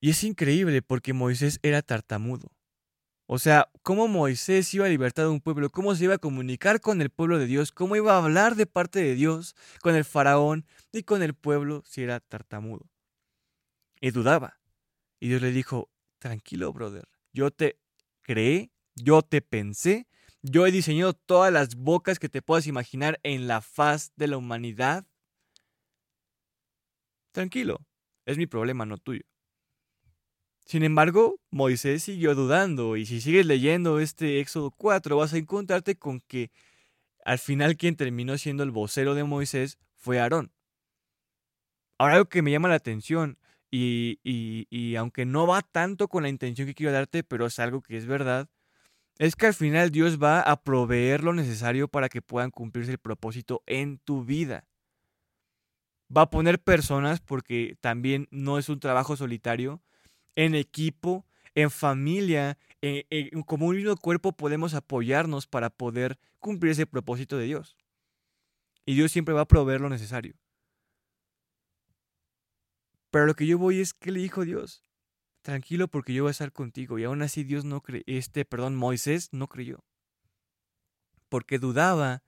Y 0.00 0.10
es 0.10 0.22
increíble 0.24 0.82
porque 0.82 1.12
Moisés 1.12 1.58
era 1.62 1.82
tartamudo. 1.82 2.52
O 3.28 3.38
sea, 3.38 3.68
cómo 3.82 4.06
Moisés 4.06 4.72
iba 4.72 4.86
a 4.86 4.88
libertar 4.88 5.24
a 5.24 5.30
un 5.30 5.40
pueblo, 5.40 5.68
cómo 5.70 5.94
se 5.94 6.04
iba 6.04 6.14
a 6.14 6.18
comunicar 6.18 6.80
con 6.80 7.02
el 7.02 7.10
pueblo 7.10 7.38
de 7.38 7.46
Dios, 7.46 7.72
cómo 7.72 7.96
iba 7.96 8.14
a 8.14 8.18
hablar 8.18 8.54
de 8.54 8.66
parte 8.66 9.00
de 9.00 9.16
Dios 9.16 9.56
con 9.82 9.96
el 9.96 10.04
faraón 10.04 10.64
y 10.92 11.02
con 11.02 11.22
el 11.22 11.34
pueblo 11.34 11.82
si 11.84 12.02
era 12.02 12.20
tartamudo. 12.20 12.88
Y 14.00 14.12
dudaba. 14.12 14.60
Y 15.18 15.28
Dios 15.28 15.42
le 15.42 15.50
dijo, 15.50 15.90
tranquilo, 16.18 16.72
brother. 16.72 17.08
Yo 17.32 17.50
te 17.50 17.80
creé, 18.22 18.70
yo 18.94 19.22
te 19.22 19.42
pensé, 19.42 20.06
yo 20.42 20.64
he 20.64 20.70
diseñado 20.70 21.12
todas 21.12 21.52
las 21.52 21.74
bocas 21.74 22.20
que 22.20 22.28
te 22.28 22.42
puedas 22.42 22.68
imaginar 22.68 23.18
en 23.24 23.48
la 23.48 23.60
faz 23.60 24.12
de 24.14 24.28
la 24.28 24.36
humanidad. 24.36 25.04
Tranquilo, 27.32 27.84
es 28.24 28.38
mi 28.38 28.46
problema, 28.46 28.86
no 28.86 28.98
tuyo. 28.98 29.24
Sin 30.66 30.82
embargo, 30.82 31.38
Moisés 31.50 32.02
siguió 32.02 32.34
dudando 32.34 32.96
y 32.96 33.06
si 33.06 33.20
sigues 33.20 33.46
leyendo 33.46 34.00
este 34.00 34.40
Éxodo 34.40 34.72
4 34.72 35.16
vas 35.16 35.32
a 35.32 35.38
encontrarte 35.38 35.96
con 35.96 36.20
que 36.20 36.50
al 37.24 37.38
final 37.38 37.76
quien 37.76 37.94
terminó 37.94 38.36
siendo 38.36 38.64
el 38.64 38.72
vocero 38.72 39.14
de 39.14 39.22
Moisés 39.22 39.78
fue 39.94 40.18
Aarón. 40.18 40.52
Ahora 41.98 42.14
algo 42.14 42.28
que 42.28 42.42
me 42.42 42.50
llama 42.50 42.68
la 42.68 42.74
atención 42.74 43.38
y, 43.70 44.18
y, 44.24 44.96
aunque 44.96 45.24
no 45.24 45.46
va 45.46 45.62
tanto 45.62 46.08
con 46.08 46.24
la 46.24 46.28
intención 46.28 46.66
que 46.66 46.74
quiero 46.74 46.92
darte, 46.92 47.22
pero 47.22 47.46
es 47.46 47.58
algo 47.60 47.80
que 47.80 47.96
es 47.96 48.06
verdad, 48.06 48.48
es 49.18 49.36
que 49.36 49.46
al 49.46 49.54
final 49.54 49.90
Dios 49.90 50.20
va 50.20 50.40
a 50.40 50.62
proveer 50.62 51.22
lo 51.22 51.32
necesario 51.32 51.86
para 51.86 52.08
que 52.08 52.22
puedan 52.22 52.50
cumplirse 52.50 52.92
el 52.92 52.98
propósito 52.98 53.62
en 53.66 53.98
tu 53.98 54.24
vida. 54.24 54.66
Va 56.14 56.22
a 56.22 56.30
poner 56.30 56.60
personas 56.60 57.20
porque 57.20 57.76
también 57.80 58.26
no 58.30 58.58
es 58.58 58.68
un 58.68 58.80
trabajo 58.80 59.16
solitario, 59.16 59.82
en 60.36 60.54
equipo, 60.54 61.26
en 61.54 61.70
familia, 61.70 62.58
como 63.46 63.66
un 63.66 63.76
mismo 63.76 63.96
cuerpo 63.96 64.32
podemos 64.32 64.74
apoyarnos 64.74 65.46
para 65.46 65.70
poder 65.70 66.18
cumplir 66.38 66.72
ese 66.72 66.86
propósito 66.86 67.36
de 67.36 67.46
Dios. 67.46 67.76
Y 68.84 68.94
Dios 68.94 69.10
siempre 69.10 69.34
va 69.34 69.40
a 69.40 69.48
proveer 69.48 69.80
lo 69.80 69.88
necesario. 69.88 70.36
Pero 73.10 73.26
lo 73.26 73.34
que 73.34 73.46
yo 73.46 73.58
voy 73.58 73.80
es 73.80 73.94
que 73.94 74.12
le 74.12 74.20
dijo 74.20 74.44
Dios, 74.44 74.84
tranquilo 75.42 75.88
porque 75.88 76.12
yo 76.12 76.24
voy 76.24 76.30
a 76.30 76.32
estar 76.32 76.52
contigo. 76.52 76.98
Y 76.98 77.04
aún 77.04 77.22
así 77.22 77.42
Dios 77.42 77.64
no 77.64 77.80
creyó, 77.80 78.04
este, 78.06 78.44
perdón, 78.44 78.76
Moisés 78.76 79.32
no 79.32 79.48
creyó. 79.48 79.84
Porque 81.28 81.58
dudaba, 81.58 82.22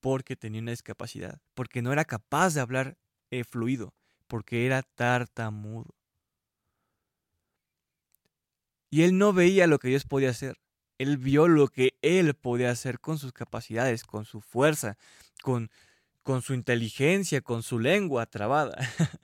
porque 0.00 0.36
tenía 0.36 0.60
una 0.60 0.72
discapacidad, 0.72 1.40
porque 1.54 1.80
no 1.80 1.92
era 1.92 2.04
capaz 2.04 2.54
de 2.54 2.60
hablar 2.60 2.98
eh, 3.30 3.44
fluido, 3.44 3.94
porque 4.26 4.66
era 4.66 4.82
tartamudo. 4.82 5.94
Y 8.92 9.02
él 9.04 9.16
no 9.16 9.32
veía 9.32 9.66
lo 9.66 9.78
que 9.78 9.88
Dios 9.88 10.04
podía 10.04 10.28
hacer. 10.28 10.60
Él 10.98 11.16
vio 11.16 11.48
lo 11.48 11.68
que 11.68 11.96
él 12.02 12.34
podía 12.34 12.70
hacer 12.70 13.00
con 13.00 13.18
sus 13.18 13.32
capacidades, 13.32 14.04
con 14.04 14.26
su 14.26 14.42
fuerza, 14.42 14.98
con, 15.42 15.70
con 16.22 16.42
su 16.42 16.52
inteligencia, 16.52 17.40
con 17.40 17.62
su 17.62 17.78
lengua 17.78 18.26
trabada. 18.26 18.76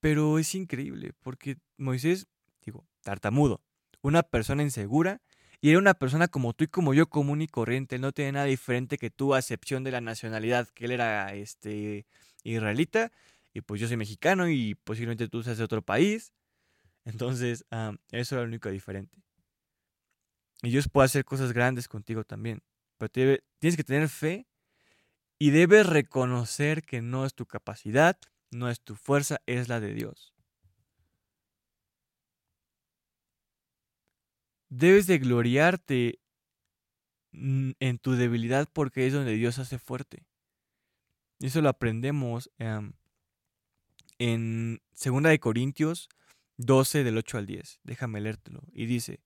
Pero 0.00 0.40
es 0.40 0.52
increíble, 0.56 1.12
porque 1.22 1.58
Moisés, 1.76 2.26
digo, 2.64 2.84
tartamudo, 3.02 3.62
una 4.00 4.24
persona 4.24 4.64
insegura, 4.64 5.22
y 5.60 5.70
era 5.70 5.78
una 5.78 5.94
persona 5.94 6.26
como 6.26 6.54
tú 6.54 6.64
y 6.64 6.66
como 6.66 6.92
yo, 6.92 7.08
común 7.08 7.40
y 7.40 7.46
corriente, 7.46 8.00
no 8.00 8.10
tiene 8.10 8.32
nada 8.32 8.46
diferente 8.46 8.98
que 8.98 9.10
tú, 9.10 9.32
a 9.32 9.38
excepción 9.38 9.84
de 9.84 9.92
la 9.92 10.00
nacionalidad, 10.00 10.66
que 10.70 10.86
él 10.86 10.90
era 10.90 11.32
este, 11.34 12.04
israelita, 12.42 13.12
y 13.52 13.60
pues 13.60 13.80
yo 13.80 13.88
soy 13.88 13.96
mexicano 13.96 14.48
y 14.48 14.74
posiblemente 14.74 15.28
tú 15.28 15.42
seas 15.42 15.58
de 15.58 15.64
otro 15.64 15.82
país. 15.82 16.32
Entonces, 17.04 17.64
eso 18.10 18.34
era 18.34 18.42
lo 18.42 18.48
único 18.48 18.70
diferente. 18.70 19.22
Y 20.62 20.70
Dios 20.70 20.88
puede 20.88 21.06
hacer 21.06 21.24
cosas 21.24 21.52
grandes 21.52 21.88
contigo 21.88 22.24
también. 22.24 22.62
Pero 22.96 23.10
tienes 23.58 23.76
que 23.76 23.84
tener 23.84 24.08
fe 24.08 24.46
y 25.38 25.50
debes 25.50 25.86
reconocer 25.86 26.82
que 26.82 27.02
no 27.02 27.26
es 27.26 27.34
tu 27.34 27.46
capacidad, 27.46 28.16
no 28.50 28.70
es 28.70 28.80
tu 28.80 28.94
fuerza, 28.94 29.40
es 29.46 29.68
la 29.68 29.80
de 29.80 29.92
Dios. 29.92 30.32
Debes 34.68 35.06
de 35.06 35.18
gloriarte 35.18 36.20
en 37.32 37.98
tu 37.98 38.12
debilidad 38.12 38.68
porque 38.72 39.06
es 39.06 39.12
donde 39.12 39.32
Dios 39.32 39.58
hace 39.58 39.78
fuerte. 39.78 40.24
Y 41.40 41.46
eso 41.46 41.60
lo 41.60 41.68
aprendemos 41.68 42.50
en 44.18 44.80
2 45.02 45.22
de 45.22 45.38
Corintios 45.40 46.08
12 46.56 47.04
del 47.04 47.18
8 47.18 47.38
al 47.38 47.46
10. 47.46 47.80
Déjame 47.82 48.20
leértelo. 48.20 48.62
Y 48.72 48.86
dice, 48.86 49.20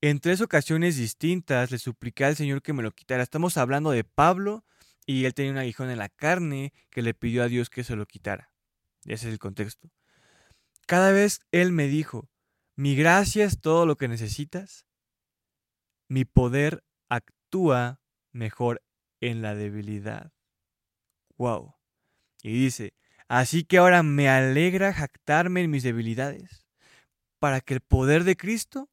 en 0.00 0.20
tres 0.20 0.40
ocasiones 0.40 0.96
distintas 0.96 1.70
le 1.70 1.78
supliqué 1.78 2.24
al 2.24 2.36
Señor 2.36 2.62
que 2.62 2.72
me 2.72 2.82
lo 2.82 2.92
quitara. 2.92 3.22
Estamos 3.22 3.56
hablando 3.56 3.90
de 3.90 4.04
Pablo 4.04 4.64
y 5.06 5.24
él 5.24 5.34
tenía 5.34 5.52
un 5.52 5.58
aguijón 5.58 5.90
en 5.90 5.98
la 5.98 6.08
carne 6.08 6.72
que 6.90 7.02
le 7.02 7.14
pidió 7.14 7.42
a 7.42 7.48
Dios 7.48 7.70
que 7.70 7.84
se 7.84 7.96
lo 7.96 8.06
quitara. 8.06 8.52
Ese 9.04 9.28
es 9.28 9.32
el 9.32 9.38
contexto. 9.38 9.90
Cada 10.86 11.12
vez 11.12 11.40
él 11.50 11.72
me 11.72 11.88
dijo, 11.88 12.28
mi 12.74 12.94
gracia 12.94 13.44
es 13.44 13.60
todo 13.60 13.86
lo 13.86 13.96
que 13.96 14.08
necesitas. 14.08 14.86
Mi 16.08 16.24
poder 16.24 16.84
actúa 17.08 18.00
mejor 18.32 18.82
en 19.20 19.42
la 19.42 19.54
debilidad. 19.54 20.32
Wow. 21.36 21.74
Y 22.42 22.52
dice, 22.52 22.94
Así 23.28 23.64
que 23.64 23.78
ahora 23.78 24.02
me 24.02 24.28
alegra 24.28 24.92
jactarme 24.92 25.62
en 25.62 25.70
mis 25.70 25.82
debilidades, 25.82 26.66
para 27.38 27.60
que 27.60 27.74
el 27.74 27.80
poder 27.80 28.24
de 28.24 28.36
Cristo 28.36 28.88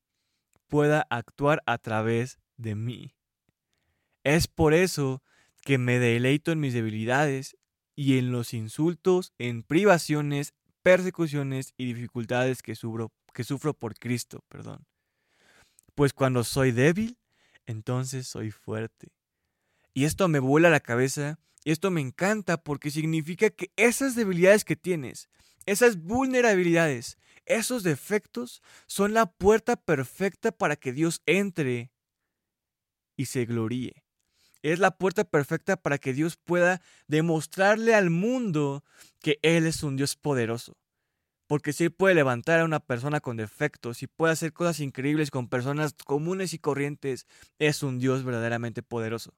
pueda 0.67 1.05
actuar 1.09 1.61
a 1.65 1.77
través 1.77 2.39
de 2.57 2.75
mí. 2.75 3.15
Es 4.23 4.47
por 4.47 4.73
eso 4.73 5.21
que 5.61 5.77
me 5.77 5.99
deleito 5.99 6.51
en 6.51 6.59
mis 6.59 6.73
debilidades 6.73 7.57
y 7.95 8.17
en 8.17 8.31
los 8.31 8.53
insultos, 8.53 9.33
en 9.37 9.63
privaciones, 9.63 10.53
persecuciones 10.81 11.73
y 11.77 11.85
dificultades 11.85 12.63
que 12.63 12.75
sufro, 12.75 13.11
que 13.33 13.43
sufro 13.43 13.73
por 13.73 13.93
Cristo, 13.95 14.43
perdón. 14.49 14.85
Pues 15.95 16.11
cuando 16.13 16.43
soy 16.43 16.71
débil, 16.71 17.17
entonces 17.65 18.27
soy 18.27 18.49
fuerte. 18.49 19.11
Y 19.93 20.05
esto 20.05 20.27
me 20.27 20.39
vuela 20.39 20.69
la 20.69 20.79
cabeza 20.79 21.37
y 21.63 21.71
esto 21.71 21.91
me 21.91 22.01
encanta 22.01 22.57
porque 22.57 22.91
significa 22.91 23.49
que 23.49 23.71
esas 23.75 24.15
debilidades 24.15 24.65
que 24.65 24.75
tienes, 24.75 25.29
esas 25.65 25.97
vulnerabilidades, 25.97 27.17
esos 27.45 27.83
defectos 27.83 28.61
son 28.87 29.13
la 29.13 29.25
puerta 29.25 29.75
perfecta 29.75 30.51
para 30.51 30.75
que 30.75 30.93
Dios 30.93 31.21
entre 31.25 31.91
y 33.15 33.25
se 33.25 33.45
gloríe. 33.45 34.03
Es 34.61 34.79
la 34.79 34.91
puerta 34.97 35.25
perfecta 35.25 35.75
para 35.75 35.97
que 35.97 36.13
Dios 36.13 36.37
pueda 36.37 36.81
demostrarle 37.07 37.93
al 37.93 38.09
mundo 38.09 38.83
que 39.19 39.39
Él 39.41 39.67
es 39.67 39.83
un 39.83 39.97
Dios 39.97 40.15
poderoso. 40.15 40.77
Porque 41.47 41.73
si 41.73 41.83
Él 41.83 41.91
puede 41.91 42.15
levantar 42.15 42.61
a 42.61 42.65
una 42.65 42.79
persona 42.79 43.19
con 43.19 43.35
defectos 43.35 44.01
y 44.01 44.07
puede 44.07 44.31
hacer 44.31 44.53
cosas 44.53 44.79
increíbles 44.79 45.31
con 45.31 45.49
personas 45.49 45.93
comunes 46.05 46.53
y 46.53 46.59
corrientes, 46.59 47.27
es 47.59 47.83
un 47.83 47.99
Dios 47.99 48.23
verdaderamente 48.23 48.83
poderoso. 48.83 49.33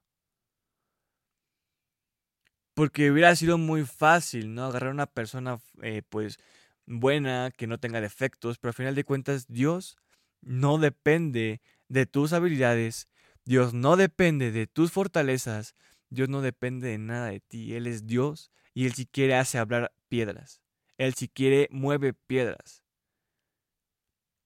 Porque 2.76 3.10
hubiera 3.10 3.34
sido 3.34 3.56
muy 3.56 3.86
fácil, 3.86 4.54
¿no? 4.54 4.66
Agarrar 4.66 4.90
a 4.90 4.92
una 4.92 5.06
persona, 5.06 5.58
eh, 5.80 6.02
pues, 6.06 6.36
buena, 6.84 7.50
que 7.56 7.66
no 7.66 7.80
tenga 7.80 8.02
defectos, 8.02 8.58
pero 8.58 8.68
al 8.68 8.74
final 8.74 8.94
de 8.94 9.02
cuentas, 9.02 9.46
Dios 9.48 9.96
no 10.42 10.76
depende 10.76 11.62
de 11.88 12.04
tus 12.04 12.34
habilidades, 12.34 13.08
Dios 13.46 13.72
no 13.72 13.96
depende 13.96 14.52
de 14.52 14.66
tus 14.66 14.92
fortalezas, 14.92 15.74
Dios 16.10 16.28
no 16.28 16.42
depende 16.42 16.88
de 16.88 16.98
nada 16.98 17.28
de 17.30 17.40
ti. 17.40 17.72
Él 17.72 17.86
es 17.86 18.06
Dios 18.06 18.50
y 18.74 18.84
Él 18.84 18.92
si 18.92 19.06
quiere 19.06 19.36
hace 19.36 19.56
hablar 19.56 19.94
piedras. 20.10 20.60
Él 20.98 21.14
si 21.14 21.28
quiere 21.28 21.68
mueve 21.70 22.12
piedras. 22.12 22.84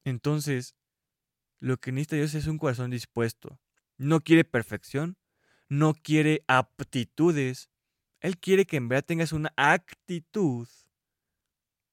Entonces, 0.04 0.76
lo 1.58 1.78
que 1.78 1.90
necesita 1.90 2.14
Dios 2.14 2.34
es 2.34 2.46
un 2.46 2.58
corazón 2.58 2.92
dispuesto. 2.92 3.58
No 3.98 4.20
quiere 4.20 4.44
perfección, 4.44 5.16
no 5.68 5.94
quiere 5.94 6.44
aptitudes, 6.46 7.69
él 8.20 8.38
quiere 8.38 8.66
que 8.66 8.76
en 8.76 8.88
verdad 8.88 9.04
tengas 9.04 9.32
una 9.32 9.52
actitud 9.56 10.68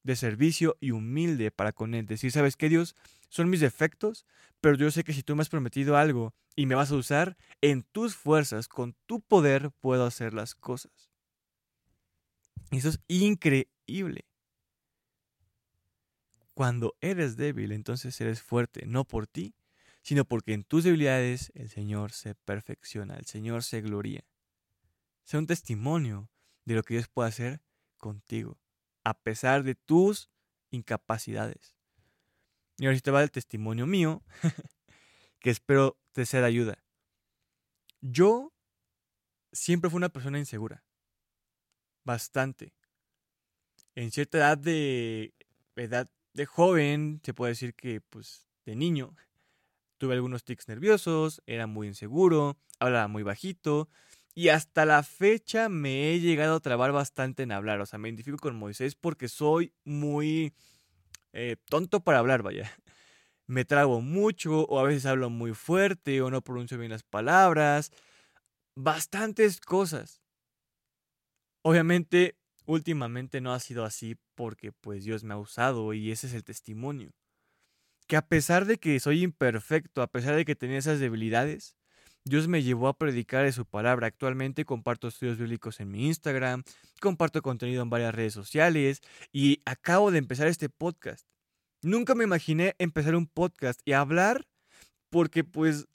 de 0.04 0.16
servicio 0.16 0.78
y 0.80 0.92
humilde 0.92 1.52
para 1.52 1.72
con 1.72 1.94
Él. 1.94 2.06
Decir, 2.06 2.32
¿sabes 2.32 2.56
qué, 2.56 2.70
Dios? 2.70 2.96
Son 3.30 3.50
mis 3.50 3.60
defectos, 3.60 4.26
pero 4.62 4.76
yo 4.76 4.92
sé 4.92 5.04
que 5.04 5.14
si 5.14 5.24
tú 5.24 5.36
me 5.36 5.42
has 5.42 5.50
prometido 5.50 5.98
algo 5.98 6.34
y 6.56 6.66
me 6.66 6.76
vas 6.76 6.92
a 6.92 6.96
usar, 6.96 7.38
en 7.62 7.84
tus 7.84 8.16
fuerzas, 8.16 8.68
con 8.68 8.96
tu 9.06 9.22
poder, 9.22 9.72
puedo 9.80 10.06
hacer 10.06 10.34
las 10.34 10.56
cosas. 10.56 11.10
Eso 12.72 12.90
es 12.90 13.00
increíble. 13.08 14.26
Cuando 16.54 16.96
eres 17.02 17.38
débil, 17.38 17.72
entonces 17.72 18.20
eres 18.20 18.42
fuerte, 18.42 18.86
no 18.86 19.04
por 19.06 19.28
ti, 19.28 19.54
sino 20.02 20.26
porque 20.26 20.54
en 20.54 20.64
tus 20.64 20.84
debilidades 20.84 21.52
el 21.54 21.70
Señor 21.70 22.12
se 22.12 22.34
perfecciona, 22.34 23.16
el 23.16 23.26
Señor 23.26 23.64
se 23.64 23.82
gloria 23.82 24.26
sea 25.28 25.40
un 25.40 25.46
testimonio 25.46 26.30
de 26.64 26.76
lo 26.76 26.84
que 26.84 26.94
Dios 26.94 27.10
puede 27.10 27.28
hacer 27.28 27.62
contigo, 27.98 28.58
a 29.04 29.14
pesar 29.14 29.64
de 29.64 29.76
tus 29.76 30.30
incapacidades. 30.72 31.76
Y 32.78 32.86
ahora 32.86 32.98
te 33.00 33.12
va 33.12 33.22
el 33.24 33.32
testimonio 33.32 33.86
mío, 33.88 34.24
que 35.40 35.50
espero 35.50 36.00
te 36.14 36.26
sea 36.26 36.40
de 36.40 36.48
ayuda. 36.48 36.82
Yo 38.00 38.54
siempre 39.52 39.90
fui 39.90 39.98
una 39.98 40.08
persona 40.08 40.40
insegura. 40.40 40.86
Bastante. 42.06 42.74
En 43.96 44.12
cierta 44.12 44.38
edad 44.38 44.58
de 44.58 45.34
edad 45.76 46.10
de 46.36 46.46
joven, 46.46 47.20
se 47.22 47.34
puede 47.34 47.52
decir 47.52 47.76
que 47.76 48.00
pues 48.00 48.48
de 48.66 48.78
niño, 48.78 49.14
tuve 49.98 50.14
algunos 50.14 50.46
tics 50.46 50.70
nerviosos, 50.70 51.42
era 51.48 51.68
muy 51.68 51.88
inseguro, 51.88 52.58
hablaba 52.80 53.10
muy 53.10 53.24
bajito 53.24 53.90
y 54.38 54.50
hasta 54.50 54.86
la 54.86 55.02
fecha 55.02 55.68
me 55.68 56.12
he 56.12 56.20
llegado 56.20 56.58
a 56.58 56.60
trabar 56.60 56.92
bastante 56.92 57.42
en 57.42 57.52
hablar. 57.52 57.82
O 57.82 57.88
sea, 57.88 57.98
me 57.98 58.08
identifico 58.08 58.38
con 58.38 58.56
Moisés 58.56 58.94
porque 58.94 59.30
soy 59.30 59.74
muy 59.84 60.54
eh, 61.34 61.56
tonto 61.66 62.02
para 62.02 62.20
hablar, 62.20 62.44
vaya. 62.44 62.72
Me 63.48 63.66
trago 63.66 64.00
mucho 64.00 64.66
o 64.66 64.78
a 64.78 64.84
veces 64.84 65.08
hablo 65.08 65.32
muy 65.32 65.56
fuerte 65.56 66.22
o 66.22 66.30
no 66.30 66.44
pronuncio 66.44 66.78
bien 66.78 66.92
las 66.92 67.02
palabras. 67.02 67.92
Bastantes 68.76 69.60
cosas. 69.60 70.22
Obviamente, 71.64 72.38
últimamente 72.68 73.42
no 73.42 73.56
ha 73.56 73.60
sido 73.60 73.86
así 73.86 74.18
porque 74.36 74.72
pues 74.72 75.04
Dios 75.04 75.24
me 75.24 75.34
ha 75.34 75.38
usado 75.38 75.94
y 75.94 76.12
ese 76.12 76.28
es 76.28 76.36
el 76.36 76.44
testimonio. 76.44 77.10
Que 78.06 78.18
a 78.18 78.28
pesar 78.28 78.66
de 78.66 78.78
que 78.78 79.00
soy 79.00 79.24
imperfecto, 79.24 80.04
a 80.04 80.12
pesar 80.12 80.36
de 80.36 80.46
que 80.46 80.56
tenía 80.56 80.78
esas 80.78 81.00
debilidades, 81.00 81.76
Dios 82.30 82.48
me 82.48 82.64
llevó 82.64 82.88
a 82.88 82.98
predicar 82.98 83.46
de 83.46 83.52
su 83.52 83.66
palabra. 83.66 84.08
Actualmente 84.08 84.66
comparto 84.66 85.08
estudios 85.08 85.38
bíblicos 85.38 85.80
en 85.80 85.92
mi 85.92 86.08
Instagram, 86.08 86.64
comparto 87.02 87.42
contenido 87.42 87.84
en 87.84 87.90
varias 87.90 88.14
redes 88.14 88.34
sociales 88.34 89.02
y 89.32 89.62
acabo 89.66 90.12
de 90.12 90.20
empezar 90.20 90.48
este 90.48 90.70
podcast. 90.70 91.28
Nunca 91.82 92.16
me 92.16 92.24
imaginé 92.24 92.76
empezar 92.80 93.16
un 93.16 93.28
podcast 93.28 93.80
y 93.86 93.94
hablar 93.94 94.48
porque 95.10 95.44
pues, 95.44 95.88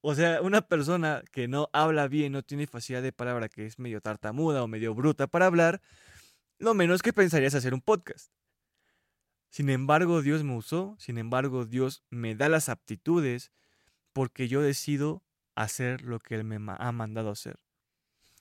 o 0.00 0.14
sea, 0.14 0.42
una 0.42 0.62
persona 0.62 1.22
que 1.32 1.48
no 1.48 1.68
habla 1.72 2.08
bien, 2.08 2.32
no 2.32 2.42
tiene 2.42 2.66
facilidad 2.66 3.02
de 3.02 3.12
palabra, 3.12 3.48
que 3.48 3.66
es 3.66 3.78
medio 3.78 4.00
tartamuda 4.00 4.62
o 4.62 4.68
medio 4.68 4.94
bruta 4.94 5.26
para 5.26 5.46
hablar, 5.46 5.80
lo 6.58 6.74
menos 6.74 7.02
que 7.02 7.12
pensaría 7.12 7.48
es 7.48 7.54
hacer 7.54 7.74
un 7.74 7.80
podcast. 7.80 8.32
Sin 9.50 9.68
embargo, 9.68 10.22
Dios 10.22 10.44
me 10.44 10.56
usó, 10.56 10.96
sin 10.98 11.18
embargo, 11.18 11.66
Dios 11.66 12.02
me 12.08 12.34
da 12.34 12.48
las 12.48 12.68
aptitudes 12.68 13.52
porque 14.12 14.48
yo 14.48 14.62
decido 14.62 15.22
hacer 15.54 16.02
lo 16.02 16.18
que 16.18 16.34
Él 16.34 16.44
me 16.44 16.56
ha 16.56 16.92
mandado 16.92 17.30
hacer. 17.30 17.58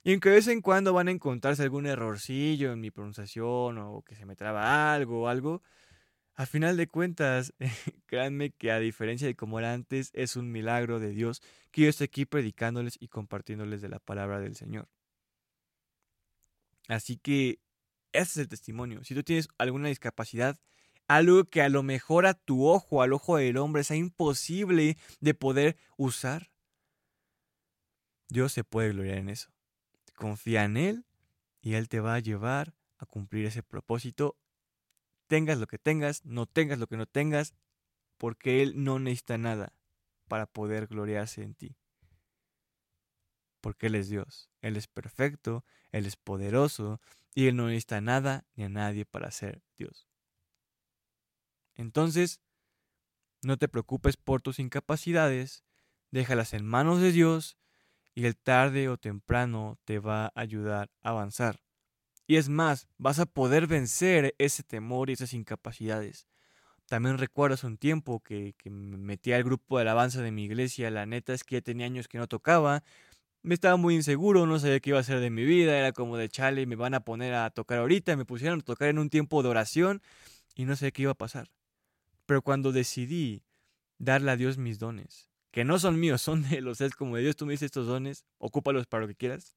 Y 0.03 0.11
aunque 0.13 0.29
de 0.29 0.35
vez 0.35 0.47
en 0.47 0.61
cuando 0.61 0.93
van 0.93 1.07
a 1.07 1.11
encontrarse 1.11 1.63
algún 1.63 1.85
errorcillo 1.85 2.71
en 2.71 2.79
mi 2.79 2.89
pronunciación 2.89 3.77
o 3.77 4.01
que 4.01 4.15
se 4.15 4.25
me 4.25 4.35
traba 4.35 4.93
algo 4.93 5.23
o 5.23 5.27
algo, 5.27 5.61
a 6.35 6.45
final 6.45 6.77
de 6.77 6.87
cuentas, 6.87 7.53
créanme 8.07 8.51
que 8.51 8.71
a 8.71 8.79
diferencia 8.79 9.27
de 9.27 9.35
como 9.35 9.59
era 9.59 9.73
antes, 9.73 10.09
es 10.13 10.35
un 10.35 10.51
milagro 10.51 10.99
de 10.99 11.11
Dios 11.11 11.41
que 11.71 11.83
yo 11.83 11.89
esté 11.89 12.05
aquí 12.05 12.25
predicándoles 12.25 12.97
y 12.99 13.09
compartiéndoles 13.09 13.81
de 13.81 13.89
la 13.89 13.99
palabra 13.99 14.39
del 14.39 14.55
Señor. 14.55 14.87
Así 16.87 17.17
que 17.17 17.59
ese 18.11 18.31
es 18.31 18.37
el 18.37 18.47
testimonio. 18.49 19.03
Si 19.03 19.13
tú 19.13 19.23
tienes 19.23 19.47
alguna 19.57 19.87
discapacidad, 19.87 20.59
algo 21.07 21.45
que 21.45 21.61
a 21.61 21.69
lo 21.69 21.83
mejor 21.83 22.25
a 22.25 22.33
tu 22.33 22.67
ojo, 22.67 23.01
al 23.01 23.13
ojo 23.13 23.37
del 23.37 23.57
hombre, 23.57 23.83
sea 23.83 23.97
imposible 23.97 24.97
de 25.19 25.33
poder 25.33 25.77
usar, 25.97 26.50
Dios 28.31 28.53
se 28.53 28.63
puede 28.63 28.93
gloriar 28.93 29.17
en 29.17 29.27
eso. 29.27 29.49
Confía 30.15 30.63
en 30.63 30.77
Él 30.77 31.05
y 31.61 31.73
Él 31.73 31.89
te 31.89 31.99
va 31.99 32.15
a 32.15 32.19
llevar 32.19 32.73
a 32.97 33.05
cumplir 33.05 33.45
ese 33.45 33.61
propósito. 33.61 34.37
Tengas 35.27 35.59
lo 35.59 35.67
que 35.67 35.77
tengas, 35.77 36.23
no 36.23 36.45
tengas 36.45 36.79
lo 36.79 36.87
que 36.87 36.95
no 36.95 37.05
tengas, 37.05 37.53
porque 38.17 38.61
Él 38.61 38.81
no 38.85 38.99
necesita 38.99 39.37
nada 39.37 39.73
para 40.29 40.45
poder 40.45 40.87
gloriarse 40.87 41.43
en 41.43 41.55
ti. 41.55 41.75
Porque 43.59 43.87
Él 43.87 43.95
es 43.95 44.07
Dios, 44.07 44.49
Él 44.61 44.77
es 44.77 44.87
perfecto, 44.87 45.65
Él 45.91 46.05
es 46.05 46.15
poderoso 46.15 47.01
y 47.35 47.47
Él 47.47 47.57
no 47.57 47.67
necesita 47.67 47.99
nada 47.99 48.45
ni 48.55 48.63
a 48.63 48.69
nadie 48.69 49.03
para 49.03 49.29
ser 49.31 49.61
Dios. 49.75 50.07
Entonces, 51.75 52.39
no 53.41 53.57
te 53.57 53.67
preocupes 53.67 54.15
por 54.15 54.41
tus 54.41 54.57
incapacidades, 54.57 55.65
déjalas 56.11 56.53
en 56.53 56.65
manos 56.65 57.01
de 57.01 57.11
Dios 57.11 57.57
y 58.13 58.25
el 58.25 58.37
tarde 58.37 58.89
o 58.89 58.97
temprano 58.97 59.77
te 59.85 59.99
va 59.99 60.25
a 60.25 60.31
ayudar 60.35 60.89
a 61.01 61.09
avanzar. 61.09 61.61
Y 62.27 62.37
es 62.37 62.49
más, 62.49 62.87
vas 62.97 63.19
a 63.19 63.25
poder 63.25 63.67
vencer 63.67 64.35
ese 64.37 64.63
temor 64.63 65.09
y 65.09 65.13
esas 65.13 65.33
incapacidades. 65.33 66.27
También 66.87 67.17
recuerdas 67.17 67.63
un 67.63 67.77
tiempo 67.77 68.21
que, 68.21 68.53
que 68.57 68.69
me 68.69 68.97
metí 68.97 69.31
al 69.33 69.43
grupo 69.43 69.77
de 69.77 69.83
alabanza 69.83 70.21
de 70.21 70.31
mi 70.31 70.43
iglesia. 70.43 70.91
La 70.91 71.05
neta 71.05 71.33
es 71.33 71.43
que 71.43 71.55
ya 71.55 71.61
tenía 71.61 71.85
años 71.85 72.07
que 72.07 72.17
no 72.17 72.27
tocaba. 72.27 72.83
Me 73.43 73.53
estaba 73.53 73.77
muy 73.77 73.95
inseguro, 73.95 74.45
no 74.45 74.59
sabía 74.59 74.79
qué 74.81 74.91
iba 74.91 74.99
a 74.99 75.01
hacer 75.01 75.19
de 75.19 75.29
mi 75.29 75.43
vida. 75.45 75.77
Era 75.77 75.93
como 75.93 76.17
de 76.17 76.29
chale, 76.29 76.65
me 76.65 76.75
van 76.75 76.93
a 76.93 77.05
poner 77.05 77.33
a 77.33 77.49
tocar 77.49 77.79
ahorita. 77.79 78.15
Me 78.17 78.25
pusieron 78.25 78.59
a 78.59 78.63
tocar 78.63 78.89
en 78.89 78.99
un 78.99 79.09
tiempo 79.09 79.41
de 79.41 79.49
oración 79.49 80.01
y 80.55 80.65
no 80.65 80.75
sé 80.75 80.91
qué 80.91 81.03
iba 81.03 81.11
a 81.11 81.15
pasar. 81.15 81.49
Pero 82.25 82.41
cuando 82.41 82.71
decidí 82.71 83.45
darle 83.97 84.31
a 84.31 84.35
Dios 84.37 84.57
mis 84.57 84.77
dones, 84.77 85.30
que 85.51 85.65
no 85.65 85.79
son 85.79 85.99
míos, 85.99 86.21
son 86.21 86.43
de 86.49 86.61
los 86.61 86.81
es 86.81 86.95
como 86.95 87.17
de 87.17 87.23
Dios, 87.23 87.35
tú 87.35 87.45
me 87.45 87.53
dices 87.53 87.67
estos 87.67 87.87
dones, 87.87 88.25
ocúpalos 88.37 88.87
para 88.87 89.01
lo 89.01 89.07
que 89.07 89.15
quieras, 89.15 89.55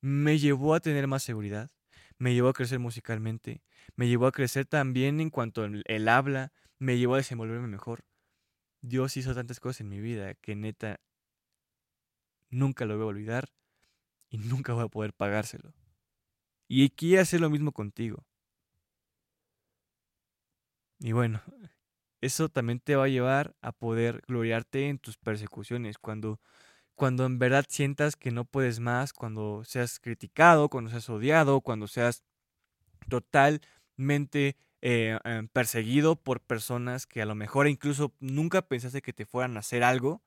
me 0.00 0.38
llevó 0.38 0.74
a 0.74 0.80
tener 0.80 1.06
más 1.06 1.22
seguridad, 1.22 1.70
me 2.18 2.34
llevó 2.34 2.48
a 2.48 2.52
crecer 2.52 2.78
musicalmente, 2.78 3.62
me 3.96 4.08
llevó 4.08 4.26
a 4.26 4.32
crecer 4.32 4.66
también 4.66 5.20
en 5.20 5.30
cuanto 5.30 5.64
el 5.64 6.08
habla, 6.08 6.52
me 6.78 6.98
llevó 6.98 7.14
a 7.14 7.18
desenvolverme 7.18 7.68
mejor. 7.68 8.04
Dios 8.80 9.16
hizo 9.16 9.34
tantas 9.34 9.60
cosas 9.60 9.82
en 9.82 9.88
mi 9.88 10.00
vida 10.00 10.34
que 10.34 10.56
neta 10.56 11.00
nunca 12.50 12.84
lo 12.84 12.96
voy 12.96 13.04
a 13.04 13.06
olvidar 13.06 13.52
y 14.28 14.38
nunca 14.38 14.72
voy 14.72 14.84
a 14.84 14.88
poder 14.88 15.12
pagárselo. 15.12 15.72
Y 16.68 16.90
quiere 16.90 17.20
hacer 17.20 17.40
lo 17.40 17.50
mismo 17.50 17.72
contigo. 17.72 18.24
Y 21.00 21.12
bueno, 21.12 21.42
eso 22.22 22.48
también 22.48 22.80
te 22.80 22.96
va 22.96 23.04
a 23.04 23.08
llevar 23.08 23.54
a 23.62 23.72
poder 23.72 24.22
gloriarte 24.28 24.88
en 24.88 24.98
tus 24.98 25.18
persecuciones, 25.18 25.98
cuando, 25.98 26.40
cuando 26.94 27.26
en 27.26 27.38
verdad 27.38 27.66
sientas 27.68 28.16
que 28.16 28.32
no 28.32 28.44
puedes 28.46 28.80
más, 28.80 29.12
cuando 29.12 29.64
seas 29.64 30.00
criticado, 30.00 30.70
cuando 30.70 30.90
seas 30.90 31.10
odiado, 31.10 31.60
cuando 31.62 31.88
seas 31.88 32.24
totalmente 33.08 34.56
eh, 34.82 35.18
em, 35.24 35.48
perseguido 35.48 36.16
por 36.16 36.40
personas 36.40 37.06
que 37.06 37.22
a 37.22 37.26
lo 37.26 37.34
mejor 37.34 37.68
incluso 37.68 38.12
nunca 38.20 38.62
pensaste 38.62 39.02
que 39.02 39.12
te 39.12 39.26
fueran 39.26 39.56
a 39.56 39.60
hacer 39.60 39.84
algo, 39.84 40.22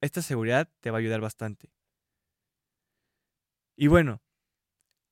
esta 0.00 0.22
seguridad 0.22 0.70
te 0.80 0.90
va 0.90 0.98
a 0.98 1.00
ayudar 1.00 1.20
bastante. 1.20 1.70
Y 3.76 3.88
bueno, 3.88 4.20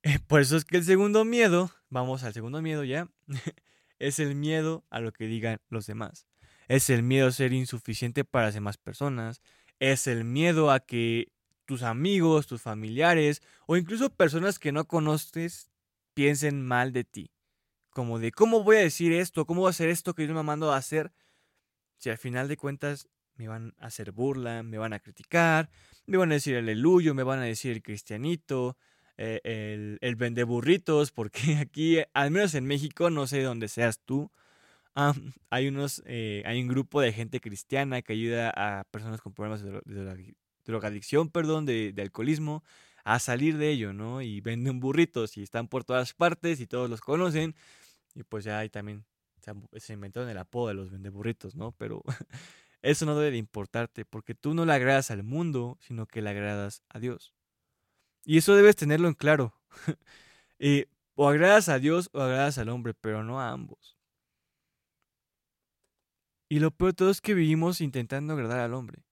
por 0.28 0.40
eso 0.40 0.56
es 0.56 0.64
que 0.64 0.76
el 0.76 0.84
segundo 0.84 1.24
miedo, 1.24 1.70
vamos 1.90 2.24
al 2.24 2.34
segundo 2.34 2.62
miedo 2.62 2.84
ya, 2.84 3.08
es 3.98 4.18
el 4.18 4.34
miedo 4.34 4.84
a 4.90 5.00
lo 5.00 5.12
que 5.12 5.26
digan 5.26 5.60
los 5.68 5.86
demás. 5.86 6.26
Es 6.68 6.90
el 6.90 7.02
miedo 7.02 7.28
a 7.28 7.32
ser 7.32 7.52
insuficiente 7.52 8.24
para 8.24 8.46
las 8.46 8.54
demás 8.54 8.76
personas. 8.76 9.42
Es 9.78 10.06
el 10.06 10.24
miedo 10.24 10.70
a 10.70 10.80
que 10.80 11.32
tus 11.64 11.82
amigos, 11.82 12.46
tus 12.46 12.62
familiares 12.62 13.42
o 13.66 13.76
incluso 13.76 14.10
personas 14.10 14.58
que 14.58 14.72
no 14.72 14.86
conoces 14.86 15.70
piensen 16.14 16.64
mal 16.64 16.92
de 16.92 17.04
ti. 17.04 17.30
Como 17.90 18.18
de, 18.18 18.32
¿cómo 18.32 18.64
voy 18.64 18.76
a 18.76 18.80
decir 18.80 19.12
esto? 19.12 19.46
¿Cómo 19.46 19.62
voy 19.62 19.68
a 19.68 19.70
hacer 19.70 19.88
esto 19.88 20.14
que 20.14 20.26
yo 20.26 20.34
me 20.34 20.42
mando 20.42 20.72
a 20.72 20.76
hacer? 20.76 21.12
Si 21.98 22.10
al 22.10 22.18
final 22.18 22.48
de 22.48 22.56
cuentas 22.56 23.08
me 23.36 23.48
van 23.48 23.74
a 23.78 23.86
hacer 23.86 24.12
burla, 24.12 24.62
me 24.62 24.78
van 24.78 24.92
a 24.92 25.00
criticar, 25.00 25.70
me 26.06 26.16
van 26.16 26.30
a 26.30 26.34
decir 26.34 26.56
aleluyo, 26.56 27.14
me 27.14 27.22
van 27.22 27.40
a 27.40 27.44
decir 27.44 27.72
el 27.72 27.82
cristianito, 27.82 28.76
eh, 29.16 29.40
el, 29.44 29.98
el 30.00 30.16
vende 30.16 30.44
burritos, 30.44 31.12
porque 31.12 31.56
aquí, 31.60 31.98
al 32.12 32.30
menos 32.30 32.54
en 32.54 32.66
México, 32.66 33.10
no 33.10 33.26
sé 33.26 33.42
dónde 33.42 33.68
seas 33.68 34.00
tú, 34.04 34.30
hay, 35.50 35.68
unos, 35.68 36.02
eh, 36.06 36.42
hay 36.46 36.60
un 36.62 36.68
grupo 36.68 37.00
de 37.00 37.12
gente 37.12 37.40
cristiana 37.40 38.02
que 38.02 38.12
ayuda 38.12 38.52
a 38.54 38.84
personas 38.84 39.20
con 39.20 39.32
problemas 39.32 39.62
de, 39.62 40.34
drogadicción, 40.64 41.30
perdón, 41.30 41.66
de, 41.66 41.94
alcoholismo, 41.98 42.62
a 43.04 43.18
salir 43.18 43.58
de 43.58 43.70
ello, 43.70 43.92
¿no? 43.92 44.22
Y 44.22 44.40
venden 44.40 44.80
burritos 44.80 45.36
y 45.36 45.42
están 45.42 45.68
por 45.68 45.84
todas 45.84 46.14
partes 46.14 46.60
y 46.60 46.66
todos 46.66 46.88
los 46.88 47.00
conocen. 47.00 47.54
Y 48.14 48.22
pues 48.22 48.44
ya 48.44 48.58
hay 48.60 48.70
también, 48.70 49.04
se, 49.76 49.92
inventaron 49.92 50.30
el 50.30 50.38
apodo 50.38 50.68
de 50.68 50.74
los 50.74 50.90
vendeburritos, 50.90 51.54
¿no? 51.56 51.72
Pero 51.72 52.02
eso 52.82 53.04
no 53.04 53.16
debe 53.16 53.32
de 53.32 53.38
importarte 53.38 54.04
porque 54.04 54.34
tú 54.34 54.54
no 54.54 54.64
le 54.64 54.72
agradas 54.72 55.10
al 55.10 55.24
mundo, 55.24 55.76
sino 55.80 56.06
que 56.06 56.22
le 56.22 56.30
agradas 56.30 56.82
a 56.88 56.98
Dios. 57.00 57.34
Y 58.24 58.38
eso 58.38 58.54
debes 58.54 58.76
tenerlo 58.76 59.08
en 59.08 59.14
claro. 59.14 59.54
Eh, 60.60 60.86
o 61.16 61.28
agradas 61.28 61.68
a 61.68 61.80
Dios 61.80 62.08
o 62.12 62.22
agradas 62.22 62.58
al 62.58 62.68
hombre, 62.68 62.94
pero 62.94 63.24
no 63.24 63.40
a 63.40 63.50
ambos. 63.50 63.98
Y 66.48 66.60
lo 66.60 66.70
peor 66.70 66.92
de 66.92 66.96
todo 66.96 67.10
es 67.10 67.20
que 67.20 67.34
vivimos 67.34 67.80
intentando 67.80 68.32
agradar 68.32 68.60
al 68.60 68.72
hombre. 68.72 69.02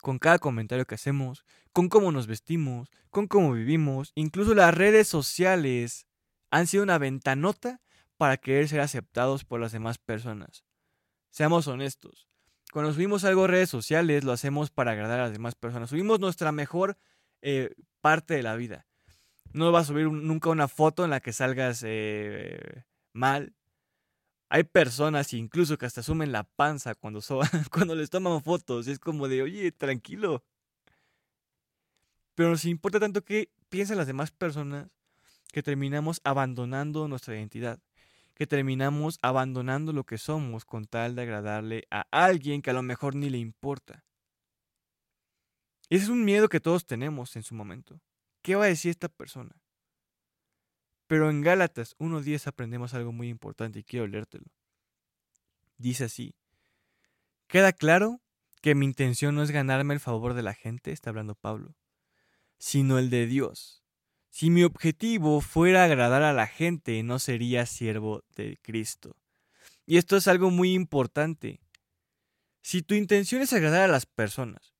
Con 0.00 0.18
cada 0.18 0.38
comentario 0.38 0.86
que 0.86 0.94
hacemos, 0.94 1.44
con 1.72 1.88
cómo 1.88 2.12
nos 2.12 2.28
vestimos, 2.28 2.88
con 3.10 3.26
cómo 3.26 3.52
vivimos, 3.52 4.12
incluso 4.14 4.54
las 4.54 4.72
redes 4.72 5.08
sociales 5.08 6.06
han 6.50 6.66
sido 6.66 6.84
una 6.84 6.98
ventanota 6.98 7.80
para 8.16 8.36
querer 8.36 8.68
ser 8.68 8.80
aceptados 8.80 9.44
por 9.44 9.60
las 9.60 9.72
demás 9.72 9.98
personas. 9.98 10.64
Seamos 11.30 11.66
honestos. 11.66 12.28
Cuando 12.72 12.92
subimos 12.92 13.24
algo 13.24 13.44
a 13.44 13.48
redes 13.48 13.68
sociales, 13.68 14.24
lo 14.24 14.32
hacemos 14.32 14.70
para 14.70 14.92
agradar 14.92 15.20
a 15.20 15.24
las 15.24 15.32
demás 15.32 15.54
personas. 15.54 15.90
Subimos 15.90 16.20
nuestra 16.20 16.52
mejor 16.52 16.96
eh, 17.42 17.74
parte 18.00 18.34
de 18.34 18.42
la 18.42 18.56
vida. 18.56 18.86
No 19.52 19.70
vas 19.70 19.84
a 19.84 19.92
subir 19.92 20.10
nunca 20.10 20.48
una 20.48 20.68
foto 20.68 21.04
en 21.04 21.10
la 21.10 21.20
que 21.20 21.32
salgas 21.32 21.82
eh, 21.84 22.84
mal. 23.12 23.54
Hay 24.48 24.64
personas 24.64 25.32
incluso 25.32 25.76
que 25.76 25.86
hasta 25.86 26.02
sumen 26.02 26.32
la 26.32 26.44
panza 26.44 26.94
cuando, 26.94 27.20
cuando 27.70 27.94
les 27.94 28.10
toman 28.10 28.42
fotos. 28.42 28.86
Es 28.86 28.98
como 28.98 29.28
de, 29.28 29.42
oye, 29.42 29.72
tranquilo. 29.72 30.42
Pero 32.34 32.50
nos 32.50 32.64
importa 32.64 32.98
tanto 32.98 33.24
que 33.24 33.50
piensan 33.68 33.98
las 33.98 34.06
demás 34.06 34.30
personas 34.30 34.88
que 35.52 35.62
terminamos 35.62 36.20
abandonando 36.24 37.08
nuestra 37.08 37.34
identidad. 37.34 37.78
Que 38.34 38.46
terminamos 38.46 39.18
abandonando 39.20 39.92
lo 39.92 40.04
que 40.04 40.16
somos 40.16 40.64
con 40.64 40.86
tal 40.86 41.14
de 41.14 41.22
agradarle 41.22 41.86
a 41.90 42.06
alguien 42.10 42.62
que 42.62 42.70
a 42.70 42.74
lo 42.74 42.82
mejor 42.82 43.14
ni 43.14 43.28
le 43.28 43.38
importa. 43.38 44.04
Ese 45.92 46.04
es 46.04 46.08
un 46.08 46.24
miedo 46.24 46.48
que 46.48 46.58
todos 46.58 46.86
tenemos 46.86 47.36
en 47.36 47.42
su 47.42 47.54
momento. 47.54 48.00
¿Qué 48.40 48.54
va 48.54 48.64
a 48.64 48.68
decir 48.68 48.90
esta 48.90 49.10
persona? 49.10 49.54
Pero 51.06 51.28
en 51.28 51.42
Gálatas 51.42 51.94
1.10 51.98 52.46
aprendemos 52.46 52.94
algo 52.94 53.12
muy 53.12 53.28
importante 53.28 53.80
y 53.80 53.84
quiero 53.84 54.06
leértelo. 54.06 54.46
Dice 55.76 56.04
así, 56.04 56.34
queda 57.46 57.74
claro 57.74 58.22
que 58.62 58.74
mi 58.74 58.86
intención 58.86 59.34
no 59.34 59.42
es 59.42 59.50
ganarme 59.50 59.92
el 59.92 60.00
favor 60.00 60.32
de 60.32 60.42
la 60.42 60.54
gente, 60.54 60.92
está 60.92 61.10
hablando 61.10 61.34
Pablo, 61.34 61.76
sino 62.56 62.98
el 62.98 63.10
de 63.10 63.26
Dios. 63.26 63.84
Si 64.30 64.48
mi 64.48 64.62
objetivo 64.62 65.42
fuera 65.42 65.84
agradar 65.84 66.22
a 66.22 66.32
la 66.32 66.46
gente, 66.46 67.02
no 67.02 67.18
sería 67.18 67.66
siervo 67.66 68.24
de 68.34 68.58
Cristo. 68.62 69.14
Y 69.84 69.98
esto 69.98 70.16
es 70.16 70.26
algo 70.26 70.50
muy 70.50 70.72
importante. 70.72 71.60
Si 72.62 72.80
tu 72.80 72.94
intención 72.94 73.42
es 73.42 73.52
agradar 73.52 73.82
a 73.82 73.92
las 73.92 74.06
personas, 74.06 74.72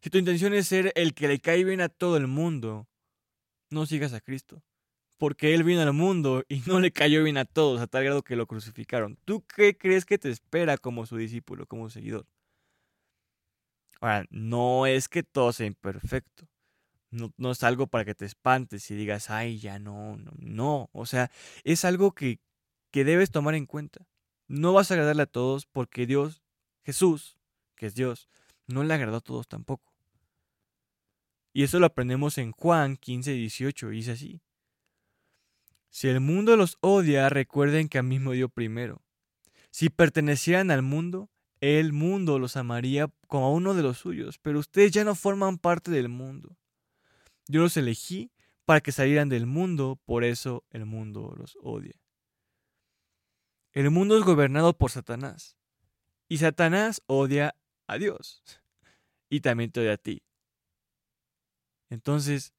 si 0.00 0.10
tu 0.10 0.18
intención 0.18 0.54
es 0.54 0.68
ser 0.68 0.92
el 0.94 1.14
que 1.14 1.28
le 1.28 1.40
cae 1.40 1.64
bien 1.64 1.80
a 1.80 1.88
todo 1.88 2.16
el 2.16 2.26
mundo, 2.26 2.86
no 3.70 3.86
sigas 3.86 4.12
a 4.12 4.20
Cristo 4.20 4.62
porque 5.18 5.54
él 5.54 5.64
vino 5.64 5.82
al 5.82 5.92
mundo 5.92 6.44
y 6.48 6.62
no 6.66 6.80
le 6.80 6.92
cayó 6.92 7.22
bien 7.22 7.36
a 7.36 7.44
todos 7.44 7.80
a 7.80 7.86
tal 7.86 8.04
grado 8.04 8.22
que 8.22 8.36
lo 8.36 8.46
crucificaron. 8.46 9.18
¿Tú 9.24 9.44
qué 9.44 9.76
crees 9.76 10.06
que 10.06 10.16
te 10.16 10.30
espera 10.30 10.78
como 10.78 11.04
su 11.04 11.16
discípulo, 11.16 11.66
como 11.66 11.90
seguidor? 11.90 12.26
Ahora, 14.00 14.26
no 14.30 14.86
es 14.86 15.08
que 15.08 15.24
todo 15.24 15.52
sea 15.52 15.66
imperfecto. 15.66 16.48
No, 17.10 17.50
es 17.50 17.62
algo 17.64 17.86
para 17.86 18.04
que 18.04 18.14
te 18.14 18.26
espantes 18.26 18.90
y 18.90 18.94
digas, 18.94 19.30
ay, 19.30 19.58
ya 19.58 19.78
no, 19.78 20.16
no, 20.18 20.32
no. 20.38 20.88
O 20.92 21.06
sea, 21.06 21.30
es 21.64 21.84
algo 21.84 22.12
que, 22.12 22.38
que 22.90 23.04
debes 23.04 23.30
tomar 23.30 23.54
en 23.54 23.66
cuenta. 23.66 24.06
No 24.46 24.72
vas 24.72 24.90
a 24.90 24.94
agradarle 24.94 25.22
a 25.22 25.26
todos 25.26 25.66
porque 25.66 26.06
Dios, 26.06 26.42
Jesús, 26.84 27.38
que 27.74 27.86
es 27.86 27.94
Dios, 27.94 28.28
no 28.66 28.84
le 28.84 28.94
agradó 28.94 29.16
a 29.16 29.20
todos 29.20 29.48
tampoco. 29.48 29.87
Y 31.58 31.64
eso 31.64 31.80
lo 31.80 31.86
aprendemos 31.86 32.38
en 32.38 32.52
Juan 32.52 32.96
15, 32.96 33.32
18, 33.32 33.90
y 33.90 33.96
dice 33.96 34.12
así. 34.12 34.40
Si 35.90 36.06
el 36.06 36.20
mundo 36.20 36.56
los 36.56 36.78
odia, 36.82 37.28
recuerden 37.30 37.88
que 37.88 37.98
a 37.98 38.04
mí 38.04 38.20
me 38.20 38.32
dio 38.36 38.48
primero. 38.48 39.02
Si 39.72 39.90
pertenecieran 39.90 40.70
al 40.70 40.82
mundo, 40.82 41.30
el 41.60 41.92
mundo 41.92 42.38
los 42.38 42.56
amaría 42.56 43.10
como 43.26 43.46
a 43.46 43.50
uno 43.50 43.74
de 43.74 43.82
los 43.82 43.98
suyos, 43.98 44.38
pero 44.38 44.60
ustedes 44.60 44.92
ya 44.92 45.02
no 45.02 45.16
forman 45.16 45.58
parte 45.58 45.90
del 45.90 46.08
mundo. 46.08 46.56
Yo 47.48 47.62
los 47.62 47.76
elegí 47.76 48.30
para 48.64 48.80
que 48.80 48.92
salieran 48.92 49.28
del 49.28 49.46
mundo, 49.46 49.98
por 50.04 50.22
eso 50.22 50.62
el 50.70 50.86
mundo 50.86 51.34
los 51.36 51.58
odia. 51.60 52.00
El 53.72 53.90
mundo 53.90 54.16
es 54.16 54.22
gobernado 54.22 54.78
por 54.78 54.92
Satanás, 54.92 55.56
y 56.28 56.38
Satanás 56.38 57.02
odia 57.06 57.56
a 57.88 57.98
Dios, 57.98 58.44
y 59.28 59.40
también 59.40 59.72
te 59.72 59.80
odia 59.80 59.94
a 59.94 59.96
ti. 59.96 60.22
Entonces, 61.90 62.52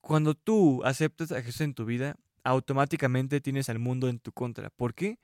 cuando 0.00 0.34
tú 0.34 0.82
aceptas 0.84 1.32
a 1.32 1.42
Jesús 1.42 1.62
en 1.62 1.74
tu 1.74 1.84
vida, 1.84 2.16
automáticamente 2.44 3.40
tienes 3.40 3.68
al 3.68 3.78
mundo 3.78 4.08
en 4.08 4.20
tu 4.20 4.32
contra. 4.32 4.70
¿Por 4.70 4.94
qué? 4.94 5.18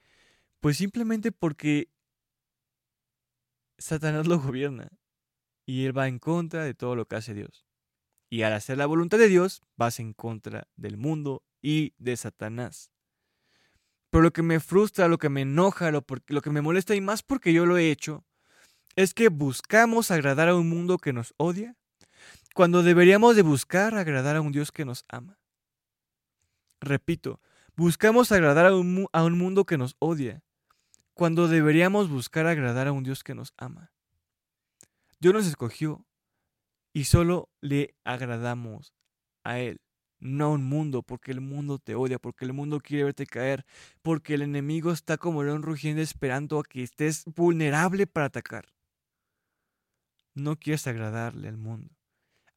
Pues 0.61 0.76
simplemente 0.76 1.33
porque 1.33 1.88
Satanás 3.79 4.26
lo 4.26 4.38
gobierna 4.40 4.90
y 5.66 5.85
él 5.85 5.96
va 5.96 6.09
en 6.09 6.18
contra 6.18 6.64
de 6.64 6.74
todo 6.74 6.96
lo 6.96 7.07
que 7.07 7.16
hace 7.16 7.35
Dios. 7.35 7.66
Y 8.29 8.42
al 8.42 8.53
hacer 8.53 8.79
la 8.79 8.87
voluntad 8.87 9.18
de 9.18 9.29
Dios, 9.29 9.62
vas 9.76 10.00
en 10.00 10.12
contra 10.12 10.68
del 10.76 10.96
mundo 10.96 11.42
y 11.62 11.94
de 11.98 12.16
Satanás. 12.16 12.90
Pero 14.11 14.22
lo 14.22 14.33
que 14.33 14.42
me 14.42 14.61
frustra, 14.61 15.09
lo 15.09 15.18
que 15.18 15.29
me 15.29 15.42
enoja, 15.42 15.90
lo, 15.90 16.05
lo 16.26 16.40
que 16.40 16.50
me 16.50 16.61
molesta 16.61 16.94
y 16.94 17.00
más 17.00 17.22
porque 17.22 17.53
yo 17.53 17.66
lo 17.66 17.76
he 17.76 17.90
hecho, 17.90 18.24
es 18.96 19.14
que 19.14 19.29
buscamos 19.29 20.11
agradar 20.11 20.48
a 20.48 20.57
un 20.57 20.68
mundo 20.68 20.98
que 20.98 21.12
nos 21.12 21.35
odia, 21.37 21.76
cuando 22.54 22.82
deberíamos 22.82 23.36
de 23.36 23.42
buscar 23.42 23.94
agradar 23.94 24.36
a 24.36 24.40
un 24.40 24.52
Dios 24.52 24.72
que 24.72 24.84
nos 24.84 25.04
ama. 25.08 25.38
Repito, 26.80 27.40
buscamos 27.76 28.32
agradar 28.32 28.66
a 28.66 28.74
un, 28.74 29.06
a 29.12 29.24
un 29.24 29.38
mundo 29.38 29.64
que 29.64 29.78
nos 29.78 29.96
odia, 29.98 30.42
cuando 31.14 31.48
deberíamos 31.48 32.08
buscar 32.08 32.46
agradar 32.46 32.88
a 32.88 32.92
un 32.92 33.04
Dios 33.04 33.22
que 33.22 33.34
nos 33.34 33.52
ama. 33.58 33.92
Dios 35.20 35.34
nos 35.34 35.46
escogió 35.46 36.06
y 36.92 37.04
solo 37.04 37.50
le 37.60 37.94
agradamos 38.04 38.94
a 39.44 39.58
Él, 39.58 39.80
no 40.18 40.46
a 40.46 40.48
un 40.50 40.64
mundo, 40.64 41.02
porque 41.02 41.30
el 41.30 41.40
mundo 41.40 41.78
te 41.78 41.94
odia, 41.94 42.18
porque 42.18 42.46
el 42.46 42.52
mundo 42.52 42.80
quiere 42.80 43.04
verte 43.04 43.26
caer, 43.26 43.66
porque 44.02 44.34
el 44.34 44.42
enemigo 44.42 44.92
está 44.92 45.18
como 45.18 45.44
león 45.44 45.62
rugiendo 45.62 46.02
esperando 46.02 46.58
a 46.58 46.64
que 46.64 46.82
estés 46.82 47.24
vulnerable 47.26 48.06
para 48.06 48.26
atacar. 48.26 48.72
No 50.34 50.56
quieres 50.56 50.86
agradarle 50.86 51.48
al 51.48 51.58
mundo. 51.58 51.99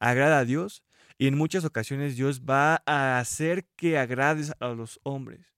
Agrada 0.04 0.40
a 0.40 0.44
Dios 0.44 0.84
y 1.16 1.28
en 1.28 1.34
muchas 1.34 1.64
ocasiones 1.64 2.14
Dios 2.14 2.42
va 2.42 2.82
a 2.84 3.18
hacer 3.18 3.64
que 3.74 3.96
agrades 3.96 4.52
a 4.60 4.68
los 4.68 5.00
hombres. 5.02 5.54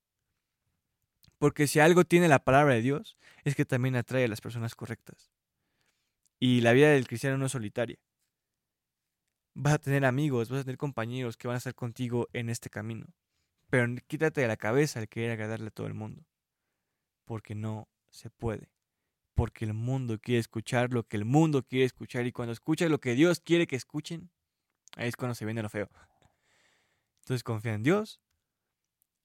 Porque 1.39 1.67
si 1.67 1.81
algo 1.81 2.05
tiene 2.05 2.29
la 2.29 2.45
palabra 2.45 2.75
de 2.75 2.81
Dios, 2.81 3.17
es 3.43 3.57
que 3.57 3.65
también 3.65 3.97
atrae 3.97 4.27
a 4.27 4.29
las 4.29 4.41
personas 4.41 4.77
correctas. 4.77 5.33
Y 6.39 6.61
la 6.61 6.73
vida 6.73 6.91
del 6.91 7.09
cristiano 7.09 7.37
no 7.39 7.47
es 7.47 7.53
solitaria. 7.53 7.99
Vas 9.55 9.75
a 9.75 9.79
tener 9.79 10.05
amigos, 10.05 10.49
vas 10.49 10.61
a 10.61 10.65
tener 10.65 10.79
compañeros 10.79 11.37
que 11.37 11.49
van 11.49 11.57
a 11.57 11.59
estar 11.59 11.75
contigo 11.75 12.29
en 12.33 12.49
este 12.49 12.71
camino. 12.71 13.07
Pero 13.69 13.93
quítate 14.07 14.43
de 14.43 14.47
la 14.47 14.57
cabeza 14.57 15.01
el 15.01 15.09
querer 15.09 15.33
agradarle 15.33 15.67
a 15.67 15.73
todo 15.73 15.89
el 15.89 15.95
mundo. 15.95 16.25
Porque 17.25 17.57
no 17.57 17.89
se 18.11 18.31
puede. 18.31 18.71
Porque 19.35 19.65
el 19.65 19.75
mundo 19.75 20.21
quiere 20.21 20.39
escuchar 20.39 20.93
lo 20.93 21.03
que 21.03 21.17
el 21.17 21.25
mundo 21.25 21.65
quiere 21.65 21.85
escuchar. 21.85 22.29
Y 22.29 22.33
cuando 22.33 22.53
escucha 22.53 22.89
lo 22.89 23.01
que 23.01 23.15
Dios 23.17 23.41
quiere 23.41 23.67
que 23.67 23.75
escuchen, 23.75 24.31
Ahí 24.97 25.09
es 25.09 25.17
cuando 25.17 25.35
se 25.35 25.45
viene 25.45 25.63
lo 25.63 25.69
feo. 25.69 25.89
Entonces 27.21 27.45
confía 27.45 27.75
en 27.75 27.83
Dios 27.83 28.21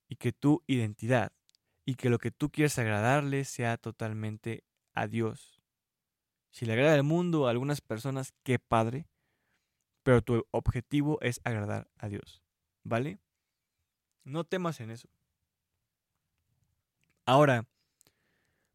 y 0.07 0.17
que 0.17 0.33
tu 0.33 0.63
identidad 0.67 1.31
y 1.85 1.95
que 1.95 2.09
lo 2.09 2.19
que 2.19 2.31
tú 2.31 2.51
quieres 2.51 2.77
agradarle 2.77 3.45
sea 3.45 3.77
totalmente 3.77 4.63
a 4.93 5.07
Dios. 5.07 5.61
Si 6.51 6.65
le 6.65 6.73
agrada 6.73 6.93
al 6.93 7.03
mundo 7.03 7.47
a 7.47 7.51
algunas 7.51 7.79
personas, 7.79 8.33
qué 8.43 8.59
padre, 8.59 9.07
pero 10.03 10.21
tu 10.21 10.45
objetivo 10.51 11.17
es 11.21 11.39
agradar 11.43 11.89
a 11.97 12.09
Dios. 12.09 12.43
¿Vale? 12.83 13.19
No 14.23 14.43
temas 14.43 14.79
en 14.81 14.91
eso. 14.91 15.09
Ahora, 17.25 17.67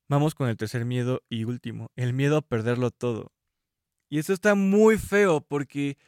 vamos 0.09 0.35
con 0.35 0.49
el 0.49 0.57
tercer 0.57 0.85
miedo 0.85 1.23
y 1.29 1.45
último, 1.45 1.91
el 1.97 2.15
miedo 2.15 2.39
a 2.39 2.43
perderlo 2.43 2.91
todo. 2.91 3.33
Y 4.09 4.19
esto 4.19 4.33
está 4.33 4.55
muy 4.55 4.99
feo 4.99 5.41
porque 5.41 5.99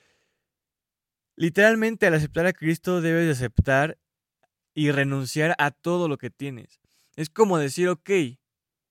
Literalmente 1.39 2.05
al 2.05 2.15
aceptar 2.15 2.47
a 2.47 2.53
Cristo 2.53 3.01
debes 3.01 3.27
de 3.27 3.31
aceptar 3.31 3.97
y 4.75 4.91
renunciar 4.91 5.55
a 5.59 5.71
todo 5.71 6.09
lo 6.09 6.19
que 6.19 6.31
tienes. 6.31 6.81
Es 7.15 7.31
como 7.31 7.59
decir, 7.59 7.89
ok, 7.89 8.11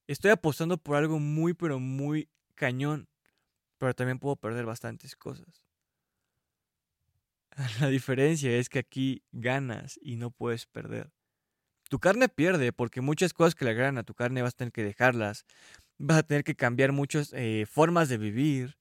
estoy 0.08 0.32
apostando 0.32 0.78
por 0.78 0.96
algo 0.96 1.20
muy, 1.20 1.54
pero 1.54 1.78
muy 1.82 2.30
cañón, 2.56 3.10
pero 3.78 3.94
también 3.94 4.18
puedo 4.18 4.38
perder 4.38 4.66
bastantes 4.66 5.18
cosas. 5.18 5.66
La 7.82 7.90
diferencia 7.90 8.50
es 8.56 8.70
que 8.70 8.80
aquí 8.80 9.24
ganas 9.34 10.00
y 10.02 10.16
no 10.16 10.32
puedes 10.32 10.68
perder. 10.68 11.12
Tu 11.90 12.00
carne 12.00 12.30
pierde 12.30 12.72
porque 12.72 13.02
muchas 13.02 13.34
cosas 13.34 13.56
que 13.56 13.66
le 13.66 13.72
agradan 13.72 13.98
a 13.98 14.04
tu 14.04 14.14
carne 14.14 14.42
vas 14.42 14.54
a 14.54 14.58
tener 14.58 14.72
que 14.72 14.86
dejarlas. 14.86 15.46
Vas 15.98 16.20
a 16.20 16.24
tener 16.24 16.46
que 16.46 16.56
cambiar 16.56 16.94
muchas 16.94 17.34
eh, 17.34 17.66
formas 17.70 18.08
de 18.08 18.18
vivir. 18.18 18.78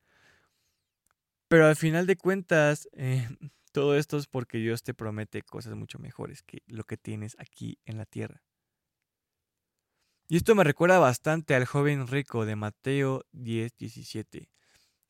Pero 1.49 1.67
al 1.67 1.77
final 1.77 2.07
de 2.07 2.17
cuentas, 2.17 2.89
eh, 2.93 3.29
todo 3.73 3.97
esto 3.97 4.17
es 4.17 4.27
porque 4.27 4.59
Dios 4.59 4.83
te 4.83 4.95
promete 4.95 5.43
cosas 5.43 5.75
mucho 5.75 5.99
mejores 5.99 6.43
que 6.43 6.63
lo 6.67 6.85
que 6.85 6.97
tienes 6.97 7.37
aquí 7.39 7.79
en 7.85 7.99
la 7.99 8.07
tierra. 8.07 8.43
Y 10.29 10.37
esto 10.37 10.57
me 10.57 10.65
recuerda 10.65 10.99
bastante 10.99 11.55
al 11.55 11.67
joven 11.67 12.09
rico 12.09 12.47
de 12.47 12.57
Mateo 12.57 13.25
10, 13.31 13.77
17, 13.77 14.51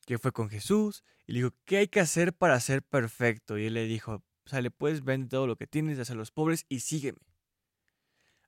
que 0.05 0.17
fue 0.19 0.31
con 0.31 0.49
Jesús 0.49 1.03
y 1.25 1.33
le 1.33 1.39
dijo, 1.39 1.55
¿qué 1.65 1.77
hay 1.77 1.87
que 1.87 1.99
hacer 1.99 2.33
para 2.33 2.59
ser 2.59 2.83
perfecto? 2.83 3.57
Y 3.57 3.65
él 3.65 3.73
le 3.73 3.85
dijo, 3.85 4.23
sale 4.45 4.69
pues, 4.69 5.03
vende 5.03 5.29
todo 5.29 5.47
lo 5.47 5.55
que 5.55 5.65
tienes, 5.65 5.97
dáselo 5.97 6.19
a 6.19 6.21
los 6.21 6.31
pobres 6.31 6.65
y 6.69 6.81
sígueme. 6.81 7.19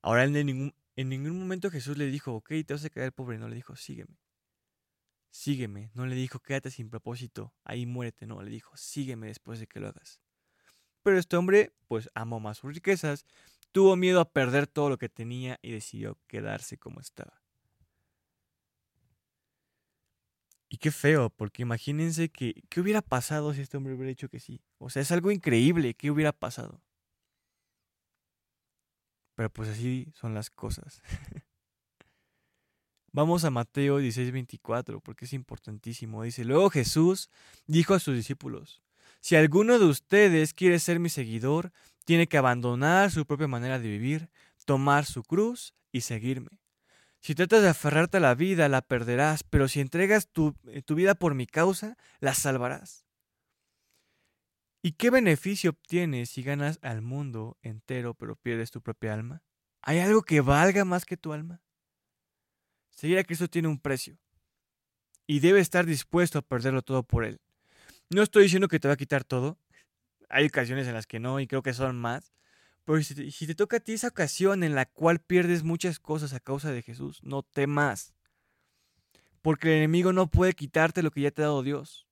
Ahora 0.04 0.26
en 0.26 0.34
ningún, 0.34 0.76
en 0.96 1.10
ningún 1.10 1.40
momento 1.40 1.72
Jesús 1.72 1.98
le 1.98 2.06
dijo, 2.06 2.36
ok, 2.36 2.50
te 2.68 2.74
vas 2.74 2.86
a 2.86 2.90
quedar 2.92 3.14
pobre, 3.14 3.40
no 3.40 3.50
le 3.50 3.56
dijo, 3.56 3.76
sígueme 3.76 4.20
sígueme. 5.32 5.92
No 5.94 6.06
le 6.06 6.16
dijo, 6.16 6.40
quédate 6.40 6.72
sin 6.72 6.90
propósito, 6.90 7.54
ahí 7.64 7.86
muérete. 7.86 8.26
No, 8.28 8.42
le 8.42 8.50
dijo, 8.50 8.76
sígueme 8.78 9.28
después 9.28 9.60
de 9.60 9.68
que 9.68 9.80
lo 9.80 9.90
hagas. 9.90 10.22
pero 11.04 11.18
este 11.18 11.38
hombre 11.38 11.74
pues 11.88 12.10
amó 12.14 12.40
más 12.40 12.60
sus 12.60 12.74
riquezas, 12.74 13.26
tuvo 13.72 13.96
miedo 13.96 14.20
a 14.22 14.32
perder 14.32 14.68
todo 14.68 14.90
lo 14.90 14.98
que 14.98 15.10
tenía 15.10 15.60
y 15.62 15.72
decidió 15.72 16.18
quedarse 16.28 16.78
como 16.78 17.00
estaba. 17.02 17.42
Y 20.70 20.78
qué 20.78 20.92
feo, 20.92 21.32
porque 21.32 21.64
imagínense 21.64 22.30
que, 22.30 22.64
¿qué 22.70 22.80
hubiera 22.80 23.02
pasado 23.02 23.54
si 23.54 23.62
este 23.62 23.78
hombre 23.78 23.94
hubiera 23.96 24.10
dicho 24.10 24.30
que 24.30 24.40
sí? 24.40 24.62
O 24.78 24.90
sea, 24.90 25.02
es 25.02 25.12
algo 25.12 25.32
increíble, 25.32 25.96
¿qué 25.96 26.12
hubiera 26.12 26.32
pasado? 26.32 26.82
Pero 29.36 29.50
pues 29.52 29.70
así 29.70 30.12
son 30.14 30.34
las 30.36 30.50
cosas. 30.52 31.02
Vamos 33.12 33.44
a 33.44 33.50
Mateo 33.50 34.00
16:24, 34.00 35.02
porque 35.02 35.26
es 35.26 35.34
importantísimo. 35.34 36.24
Dice, 36.24 36.46
luego 36.46 36.70
Jesús 36.70 37.30
dijo 37.66 37.94
a 37.94 38.00
sus 38.00 38.16
discípulos, 38.16 38.82
si 39.22 39.36
alguno 39.36 39.80
de 39.80 39.86
ustedes 39.86 40.54
quiere 40.54 40.80
ser 40.80 41.00
mi 41.00 41.10
seguidor, 41.10 41.72
tiene 42.06 42.28
que 42.28 42.38
abandonar 42.38 43.12
su 43.12 43.26
propia 43.26 43.48
manera 43.48 43.80
de 43.80 43.90
vivir, 43.90 44.30
tomar 44.66 45.06
su 45.06 45.24
cruz 45.24 45.74
y 45.92 46.02
seguirme. 46.02 46.60
Si 47.22 47.36
tratas 47.36 47.62
de 47.62 47.70
aferrarte 47.70 48.18
a 48.18 48.22
la 48.22 48.36
vida, 48.36 48.70
la 48.70 48.82
perderás, 48.82 49.44
pero 49.44 49.68
si 49.68 49.82
entregas 49.82 50.28
tu, 50.28 50.56
eh, 50.68 50.82
tu, 50.82 50.96
vida 50.96 51.16
por 51.16 51.36
mi 51.36 51.48
causa, 51.48 51.98
la 52.20 52.34
salvarás. 52.34 53.06
¿Y 54.82 54.94
qué 54.94 55.10
beneficio 55.10 55.72
obtienes 55.72 56.30
si 56.30 56.44
ganas 56.44 56.80
al 56.82 57.02
mundo 57.02 57.58
entero 57.62 58.14
pero 58.14 58.38
pierdes 58.38 58.72
tu 58.72 58.82
propia 58.82 59.14
alma? 59.14 59.44
¿Hay 59.82 60.00
algo 60.00 60.22
que 60.22 60.40
valga 60.40 60.86
más 60.86 61.06
que 61.06 61.18
tu 61.18 61.34
alma? 61.34 61.62
Seguir 63.00 63.18
a 63.18 63.24
Cristo 63.24 63.48
tiene 63.48 63.70
un 63.70 63.80
precio 63.80 64.18
y 65.26 65.40
debe 65.40 65.62
estar 65.62 65.86
dispuesto 65.86 66.38
a 66.38 66.42
perderlo 66.42 66.82
todo 66.82 67.02
por 67.02 67.24
Él. 67.24 67.40
No 68.10 68.22
estoy 68.22 68.44
diciendo 68.44 68.68
que 68.68 68.78
te 68.78 68.90
va 68.90 68.96
a 68.96 68.98
quitar 68.98 69.24
todo. 69.24 69.58
Hay 70.28 70.48
ocasiones 70.48 70.86
en 70.86 70.96
las 70.96 71.08
que 71.08 71.18
no 71.18 71.40
y 71.40 71.48
creo 71.48 71.64
que 71.64 71.74
son 71.74 71.98
más. 71.98 72.34
Pero 72.84 73.02
si 73.02 73.16
te, 73.16 73.32
si 73.32 73.48
te 73.48 73.56
toca 73.56 73.78
a 73.78 73.80
ti 73.80 73.94
esa 73.94 74.10
ocasión 74.10 74.66
en 74.66 74.76
la 74.76 74.86
cual 74.86 75.20
pierdes 75.22 75.64
muchas 75.64 75.98
cosas 75.98 76.34
a 76.34 76.42
causa 76.42 76.74
de 76.74 76.82
Jesús, 76.82 77.24
no 77.24 77.42
temas. 77.42 78.14
Porque 79.42 79.70
el 79.70 79.78
enemigo 79.78 80.12
no 80.12 80.30
puede 80.30 80.52
quitarte 80.52 81.02
lo 81.02 81.12
que 81.12 81.22
ya 81.22 81.32
te 81.32 81.42
ha 81.42 81.46
dado 81.46 81.64
Dios. 81.64 82.06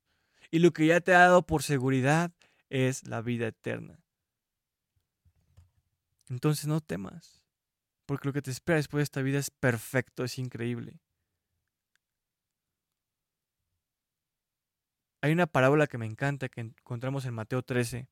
Y 0.52 0.60
lo 0.60 0.72
que 0.72 0.86
ya 0.86 1.02
te 1.02 1.14
ha 1.14 1.20
dado 1.20 1.46
por 1.46 1.64
seguridad 1.64 2.32
es 2.70 3.06
la 3.06 3.20
vida 3.22 3.48
eterna. 3.48 4.00
Entonces 6.30 6.66
no 6.66 6.80
temas. 6.80 7.37
Porque 8.08 8.30
lo 8.30 8.34
que 8.34 8.42
te 8.42 8.50
espera 8.50 8.78
después 8.78 9.02
de 9.02 9.04
esta 9.04 9.22
vida 9.22 9.38
es 9.38 9.52
perfecto, 9.52 10.24
es 10.24 10.40
increíble. 10.40 11.00
Hay 15.22 15.34
una 15.34 15.46
parábola 15.46 15.88
que 15.88 15.98
me 15.98 16.06
encanta 16.06 16.48
que 16.48 16.62
encontramos 16.62 17.26
en 17.26 17.34
Mateo 17.34 17.62
13. 17.64 18.08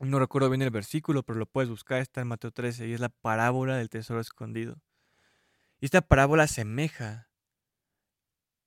No 0.00 0.18
recuerdo 0.18 0.50
bien 0.50 0.62
el 0.62 0.70
versículo, 0.70 1.22
pero 1.22 1.38
lo 1.38 1.46
puedes 1.46 1.70
buscar, 1.70 2.00
está 2.00 2.20
en 2.20 2.26
Mateo 2.26 2.50
13 2.50 2.88
y 2.88 2.92
es 2.92 2.98
la 2.98 3.08
parábola 3.08 3.76
del 3.76 3.88
tesoro 3.88 4.20
escondido. 4.20 4.82
Y 5.80 5.84
esta 5.84 6.00
parábola 6.00 6.42
asemeja 6.42 7.30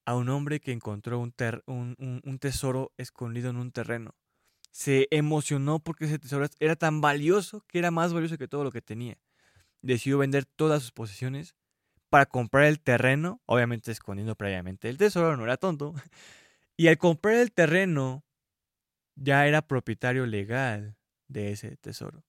a 0.05 0.15
un 0.15 0.29
hombre 0.29 0.61
que 0.61 0.71
encontró 0.71 1.19
un, 1.19 1.33
un, 1.65 2.39
tesoro 2.39 2.93
escondido 2.97 3.49
en 3.49 3.57
un 3.57 3.73
terreno. 3.73 4.15
Se 4.71 5.09
emocionó 5.11 5.79
porque 5.79 6.05
ese 6.05 6.19
tesoro 6.19 6.45
era 6.59 6.77
tan 6.77 7.01
valioso 7.01 7.65
que 7.67 7.79
era 7.79 7.91
más 7.91 8.13
valioso 8.13 8.37
que 8.37 8.47
todo 8.47 8.63
lo 8.63 8.71
que 8.71 8.81
tenía. 8.81 9.17
Decidió 9.85 10.17
vender 10.17 10.45
todas 10.45 10.81
sus 10.81 10.91
posesiones 10.91 11.55
para 12.09 12.25
comprar 12.25 12.63
el 12.63 12.79
terreno, 12.79 13.39
obviamente 13.45 13.91
escondiendo 13.91 14.33
previamente 14.35 14.89
el 14.89 14.97
tesoro, 14.97 15.37
no 15.37 15.43
era 15.43 15.57
tonto. 15.57 15.93
Y 16.77 16.89
al 16.89 16.97
comprar 16.97 17.35
el 17.35 17.53
terreno, 17.53 18.25
ya 19.15 19.47
era 19.47 19.61
propietario 19.61 20.25
legal 20.25 20.97
de 21.29 21.51
ese 21.53 21.77
tesoro. 21.77 22.25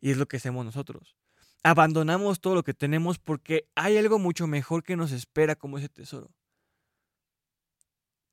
Y 0.00 0.10
es 0.10 0.16
lo 0.16 0.26
que 0.26 0.38
hacemos 0.38 0.64
nosotros. 0.64 1.16
Abandonamos 1.62 2.40
todo 2.40 2.56
lo 2.56 2.64
que 2.64 2.74
tenemos 2.74 3.20
porque 3.20 3.68
hay 3.76 3.96
algo 3.96 4.18
mucho 4.18 4.48
mejor 4.48 4.82
que 4.82 4.96
nos 4.96 5.12
espera 5.12 5.54
como 5.54 5.78
ese 5.78 5.88
tesoro. 5.88 6.34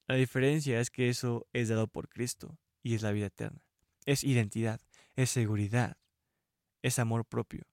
La 0.07 0.15
diferencia 0.15 0.79
es 0.79 0.89
que 0.89 1.09
eso 1.09 1.47
es 1.53 1.69
dado 1.69 1.87
por 1.87 2.09
Cristo 2.09 2.57
y 2.81 2.95
es 2.95 3.03
la 3.03 3.11
vida 3.11 3.27
eterna. 3.27 3.61
Es 4.05 4.23
identidad, 4.23 4.81
es 5.15 5.29
seguridad, 5.29 5.97
es 6.81 6.97
amor 6.97 7.25
propio. 7.25 7.63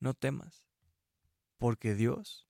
No 0.00 0.14
temas, 0.14 0.64
porque 1.58 1.94
Dios 1.94 2.48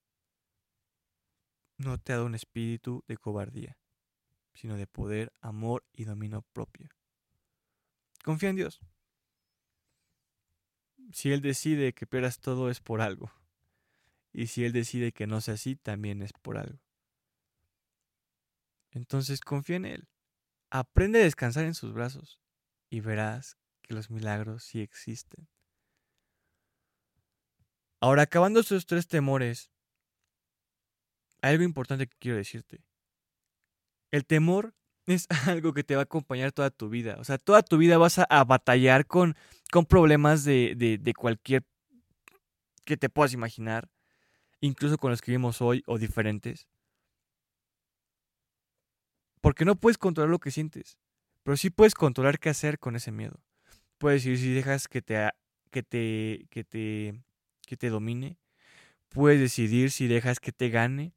no 1.79 1.99
te 1.99 2.13
ha 2.13 2.17
dado 2.17 2.27
un 2.27 2.35
espíritu 2.35 3.05
de 3.07 3.17
cobardía 3.17 3.79
sino 4.57 4.77
de 4.77 4.87
poder, 4.87 5.33
amor 5.41 5.85
y 5.93 6.05
dominio 6.05 6.43
propio. 6.53 6.89
Confía 8.25 8.49
en 8.49 8.57
Dios. 8.57 8.81
Si 11.13 11.31
Él 11.31 11.41
decide 11.43 11.93
que 11.93 12.07
pierdas 12.07 12.41
todo 12.41 12.71
es 12.71 12.81
por 12.81 13.01
algo. 13.01 13.31
Y 14.33 14.49
si 14.49 14.65
Él 14.65 14.73
decide 14.73 15.13
que 15.13 15.27
no 15.27 15.41
sea 15.41 15.55
así, 15.55 15.77
también 15.77 16.23
es 16.23 16.33
por 16.33 16.59
algo. 16.59 16.81
Entonces 18.91 19.41
confía 19.41 19.77
en 19.77 19.85
Él. 19.85 20.09
Aprende 20.71 21.21
a 21.21 21.25
descansar 21.25 21.65
en 21.65 21.75
sus 21.75 21.93
brazos 21.93 22.41
y 22.89 23.01
verás 23.01 23.57
que 23.83 23.95
los 23.95 24.11
milagros 24.11 24.65
sí 24.65 24.81
existen. 24.81 25.49
Ahora, 28.07 28.23
acabando 28.23 28.61
estos 28.61 28.87
tres 28.87 29.09
temores, 29.09 29.69
hay 31.43 31.55
algo 31.55 31.65
importante 31.65 32.07
que 32.07 32.17
quiero 32.21 32.37
decirte. 32.37 32.85
El 34.13 34.25
temor 34.25 34.77
es 35.07 35.27
algo 35.49 35.73
que 35.75 35.83
te 35.83 35.97
va 35.97 36.03
a 36.03 36.05
acompañar 36.05 36.53
toda 36.53 36.71
tu 36.71 36.89
vida. 36.89 37.17
O 37.19 37.25
sea, 37.25 37.37
toda 37.37 37.63
tu 37.63 37.79
vida 37.79 37.99
vas 37.99 38.21
a, 38.21 38.45
batallar 38.45 39.09
con, 39.09 39.35
con 39.73 39.87
problemas 39.87 40.45
de, 40.45 40.77
de, 40.77 41.15
cualquier 41.15 41.65
que 42.85 42.97
te 42.97 43.09
puedas 43.09 43.33
imaginar, 43.33 43.91
incluso 44.61 44.99
con 44.99 45.11
los 45.11 45.21
que 45.21 45.33
vivimos 45.33 45.61
hoy 45.61 45.83
o 45.89 45.99
diferentes. 45.99 46.69
Porque 49.41 49.65
no 49.65 49.75
puedes 49.75 49.99
controlar 49.99 50.31
lo 50.31 50.39
que 50.39 50.53
sientes, 50.53 50.97
pero 51.43 51.57
sí 51.57 51.71
puedes 51.71 51.95
controlar 51.95 52.39
qué 52.39 52.51
hacer 52.51 52.79
con 52.79 52.95
ese 52.95 53.11
miedo. 53.11 53.43
Puedes 53.99 54.23
decir 54.23 54.39
si 54.39 54.55
dejas 54.55 54.87
que 54.87 55.03
te, 55.03 55.29
que 55.73 55.83
te, 55.83 56.47
que 56.51 56.63
te, 56.63 57.26
que 57.67 57.77
te 57.77 57.91
domine. 57.91 58.39
Puedes 59.09 59.41
decidir 59.41 59.91
si 59.91 60.07
dejas 60.07 60.41
que 60.41 60.53
te 60.53 60.71
gane 60.71 61.13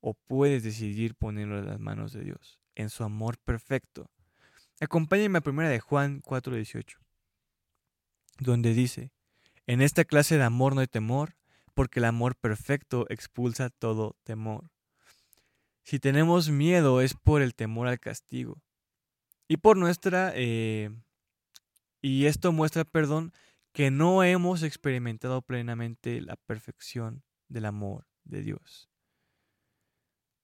o 0.00 0.14
puedes 0.14 0.62
decidir 0.62 1.16
ponerlo 1.16 1.58
en 1.58 1.66
las 1.66 1.80
manos 1.80 2.12
de 2.12 2.22
Dios, 2.22 2.60
en 2.76 2.90
su 2.90 3.02
amor 3.02 3.38
perfecto. 3.38 4.10
Acompáñenme 4.80 5.38
a 5.38 5.40
primera 5.40 5.68
de 5.68 5.80
Juan 5.80 6.22
4:18, 6.22 6.98
donde 8.38 8.72
dice, 8.72 9.10
en 9.66 9.80
esta 9.80 10.04
clase 10.04 10.36
de 10.36 10.44
amor 10.44 10.74
no 10.74 10.80
hay 10.80 10.86
temor, 10.86 11.34
porque 11.74 11.98
el 11.98 12.04
amor 12.04 12.36
perfecto 12.36 13.06
expulsa 13.08 13.70
todo 13.70 14.16
temor. 14.22 14.70
Si 15.82 15.98
tenemos 15.98 16.50
miedo 16.50 17.00
es 17.00 17.14
por 17.14 17.42
el 17.42 17.54
temor 17.54 17.88
al 17.88 18.00
castigo 18.00 18.62
y 19.48 19.58
por 19.58 19.76
nuestra... 19.76 20.32
Eh, 20.34 20.90
y 22.02 22.26
esto 22.26 22.52
muestra, 22.52 22.84
perdón, 22.84 23.32
que 23.76 23.90
no 23.90 24.24
hemos 24.24 24.62
experimentado 24.62 25.42
plenamente 25.42 26.22
la 26.22 26.36
perfección 26.36 27.22
del 27.50 27.66
amor 27.66 28.06
de 28.24 28.40
Dios. 28.40 28.88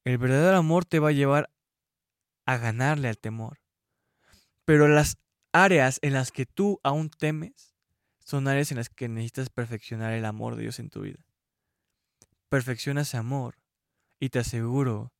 El 0.04 0.18
verdadero 0.18 0.58
amor 0.58 0.84
te 0.84 0.98
va 0.98 1.08
a 1.08 1.12
llevar 1.12 1.48
a 2.44 2.58
ganarle 2.58 3.08
al 3.08 3.16
temor. 3.16 3.62
Pero 4.66 4.86
las 4.86 5.16
áreas 5.50 5.98
en 6.02 6.12
las 6.12 6.30
que 6.30 6.44
tú 6.44 6.78
aún 6.82 7.08
temes 7.08 7.74
son 8.18 8.48
áreas 8.48 8.70
en 8.70 8.76
las 8.76 8.90
que 8.90 9.08
necesitas 9.08 9.48
perfeccionar 9.48 10.12
el 10.12 10.26
amor 10.26 10.56
de 10.56 10.64
Dios 10.64 10.78
en 10.78 10.90
tu 10.90 11.00
vida. 11.00 11.24
Perfecciona 12.50 13.00
ese 13.00 13.16
amor 13.16 13.56
y 14.20 14.28
te 14.28 14.40
aseguro 14.40 15.14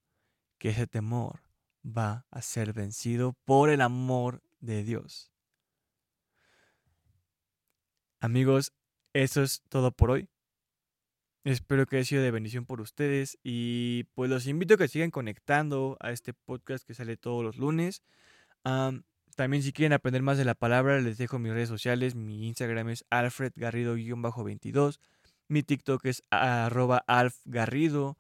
que 0.58 0.68
ese 0.68 0.86
temor 0.86 1.40
va 1.82 2.26
a 2.30 2.42
ser 2.42 2.74
vencido 2.74 3.38
por 3.46 3.70
el 3.70 3.80
amor 3.80 4.42
de 4.60 4.84
Dios. 4.84 5.31
Amigos, 8.22 8.72
eso 9.14 9.42
es 9.42 9.62
todo 9.68 9.90
por 9.90 10.12
hoy. 10.12 10.28
Espero 11.42 11.86
que 11.86 11.96
haya 11.96 12.04
sido 12.04 12.22
de 12.22 12.30
bendición 12.30 12.66
por 12.66 12.80
ustedes 12.80 13.36
y 13.42 14.04
pues 14.14 14.30
los 14.30 14.46
invito 14.46 14.74
a 14.74 14.76
que 14.76 14.86
sigan 14.86 15.10
conectando 15.10 15.96
a 15.98 16.12
este 16.12 16.32
podcast 16.32 16.86
que 16.86 16.94
sale 16.94 17.16
todos 17.16 17.42
los 17.42 17.56
lunes. 17.56 18.04
también 19.34 19.64
si 19.64 19.72
quieren 19.72 19.92
aprender 19.92 20.22
más 20.22 20.38
de 20.38 20.44
la 20.44 20.54
palabra 20.54 21.00
les 21.00 21.18
dejo 21.18 21.40
mis 21.40 21.52
redes 21.52 21.68
sociales. 21.68 22.14
Mi 22.14 22.46
Instagram 22.46 22.90
es 22.90 23.04
alfredgarrido-22. 23.10 25.00
Mi 25.48 25.64
TikTok 25.64 26.04
es 26.06 26.22
arroba 26.30 27.02
alfgarrido. 27.08 28.18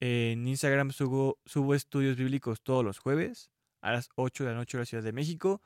En 0.00 0.48
Instagram 0.48 0.92
subo, 0.92 1.38
subo 1.44 1.74
estudios 1.74 2.16
bíblicos 2.16 2.62
todos 2.62 2.82
los 2.82 2.98
jueves 2.98 3.50
a 3.82 3.92
las 3.92 4.08
8 4.14 4.44
de 4.44 4.50
la 4.50 4.56
noche 4.56 4.78
en 4.78 4.80
la 4.80 4.86
Ciudad 4.86 5.04
de 5.04 5.12
México. 5.12 5.60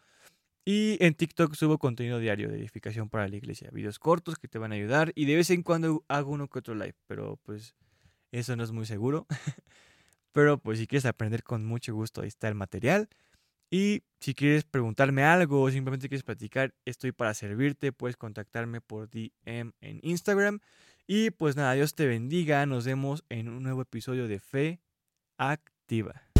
Y 0.64 0.96
en 1.04 1.14
TikTok 1.14 1.54
subo 1.54 1.78
contenido 1.78 2.18
diario 2.18 2.48
de 2.48 2.56
edificación 2.56 3.10
para 3.10 3.28
la 3.28 3.36
iglesia, 3.36 3.70
videos 3.70 3.98
cortos 3.98 4.36
que 4.36 4.48
te 4.48 4.58
van 4.58 4.72
a 4.72 4.76
ayudar 4.76 5.12
y 5.14 5.26
de 5.26 5.36
vez 5.36 5.50
en 5.50 5.62
cuando 5.62 6.04
hago 6.08 6.32
uno 6.32 6.48
que 6.48 6.58
otro 6.58 6.74
live, 6.74 6.94
pero 7.06 7.38
pues 7.42 7.74
eso 8.32 8.56
no 8.56 8.64
es 8.64 8.72
muy 8.72 8.86
seguro. 8.86 9.26
pero 10.32 10.58
pues 10.58 10.78
si 10.78 10.86
quieres 10.86 11.04
aprender 11.04 11.42
con 11.42 11.64
mucho 11.64 11.94
gusto, 11.94 12.22
ahí 12.22 12.28
está 12.28 12.48
el 12.48 12.54
material. 12.54 13.08
Y 13.70 14.02
si 14.20 14.34
quieres 14.34 14.64
preguntarme 14.64 15.24
algo 15.24 15.62
o 15.62 15.70
simplemente 15.70 16.08
quieres 16.08 16.22
platicar, 16.22 16.74
estoy 16.84 17.12
para 17.12 17.34
servirte. 17.34 17.92
Puedes 17.92 18.16
contactarme 18.16 18.80
por 18.80 19.10
DM 19.10 19.72
en 19.80 20.00
Instagram. 20.02 20.60
Y 21.06 21.30
pues 21.30 21.56
nada, 21.56 21.72
Dios 21.74 21.94
te 21.94 22.06
bendiga. 22.06 22.64
Nos 22.66 22.84
vemos 22.84 23.24
en 23.28 23.48
un 23.48 23.62
nuevo 23.62 23.82
episodio 23.82 24.28
de 24.28 24.38
Fe 24.38 24.80
Activa. 25.38 26.33